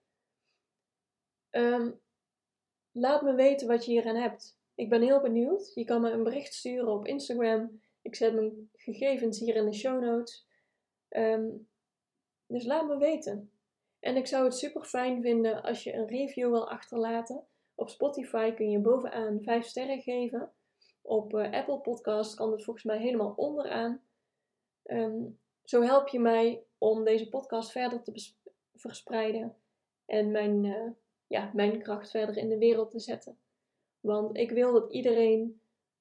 Um, 1.51 2.01
laat 2.93 3.23
me 3.23 3.35
weten 3.35 3.69
wat 3.69 3.85
je 3.85 3.91
hieraan 3.91 4.17
hebt. 4.17 4.59
Ik 4.75 4.89
ben 4.89 5.03
heel 5.03 5.21
benieuwd. 5.21 5.75
Je 5.75 5.85
kan 5.85 6.01
me 6.01 6.11
een 6.11 6.23
bericht 6.23 6.55
sturen 6.55 6.93
op 6.93 7.07
Instagram. 7.07 7.81
Ik 8.03 8.15
zet 8.15 8.35
mijn 8.35 8.71
gegevens 8.73 9.39
hier 9.39 9.57
in 9.57 9.65
de 9.65 9.75
show 9.75 10.03
notes. 10.03 10.47
Um, 11.09 11.70
dus 12.51 12.65
laat 12.65 12.87
me 12.87 12.97
weten. 12.97 13.51
En 14.01 14.17
ik 14.17 14.27
zou 14.27 14.45
het 14.45 14.55
super 14.55 14.85
fijn 14.85 15.23
vinden 15.23 15.63
als 15.63 15.83
je 15.83 15.93
een 15.93 16.07
review 16.07 16.51
wil 16.51 16.71
achterlaten. 16.71 17.47
Op 17.75 17.89
Spotify 17.89 18.53
kun 18.53 18.71
je 18.71 18.79
bovenaan 18.79 19.43
5 19.43 19.67
sterren 19.67 20.01
geven. 20.01 20.53
Op 21.03 21.35
uh, 21.35 21.53
Apple 21.53 21.81
Podcast 21.81 22.35
kan 22.35 22.53
het 22.53 22.65
volgens 22.65 22.85
mij 22.85 22.99
helemaal 22.99 23.33
onderaan. 23.37 24.03
Um, 24.85 25.39
zo 25.65 25.83
help 25.83 26.09
je 26.09 26.21
mij 26.21 26.65
om 26.79 27.05
deze 27.05 27.29
podcast 27.29 27.71
verder 27.71 28.03
te 28.03 28.33
verspreiden. 28.75 29.57
En 30.07 30.31
mijn 30.31 30.65
uh, 30.65 30.91
ja, 31.27 31.51
mijn 31.55 31.83
kracht 31.83 32.11
verder 32.11 32.37
in 32.37 32.49
de 32.49 32.59
wereld 32.59 32.91
te 32.91 32.99
zetten. 32.99 33.39
Want 34.01 34.37
ik 34.37 34.51
wil 34.51 34.73
dat 34.73 34.93
iedereen 34.93 35.61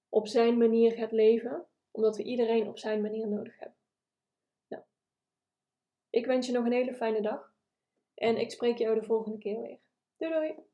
op 0.09 0.27
zijn 0.27 0.57
manier 0.57 0.91
gaat 0.91 1.11
leven, 1.11 1.65
omdat 1.91 2.17
we 2.17 2.23
iedereen 2.23 2.67
op 2.67 2.79
zijn 2.79 3.01
manier 3.01 3.27
nodig 3.27 3.59
hebben. 3.59 3.78
Ik 6.09 6.25
wens 6.25 6.47
je 6.47 6.53
nog 6.53 6.65
een 6.65 6.71
hele 6.71 6.93
fijne 6.93 7.21
dag 7.21 7.53
en 8.15 8.37
ik 8.37 8.51
spreek 8.51 8.77
jou 8.77 8.99
de 8.99 9.05
volgende 9.05 9.37
keer 9.37 9.61
weer. 9.61 9.79
Doei 10.17 10.33
doei! 10.33 10.68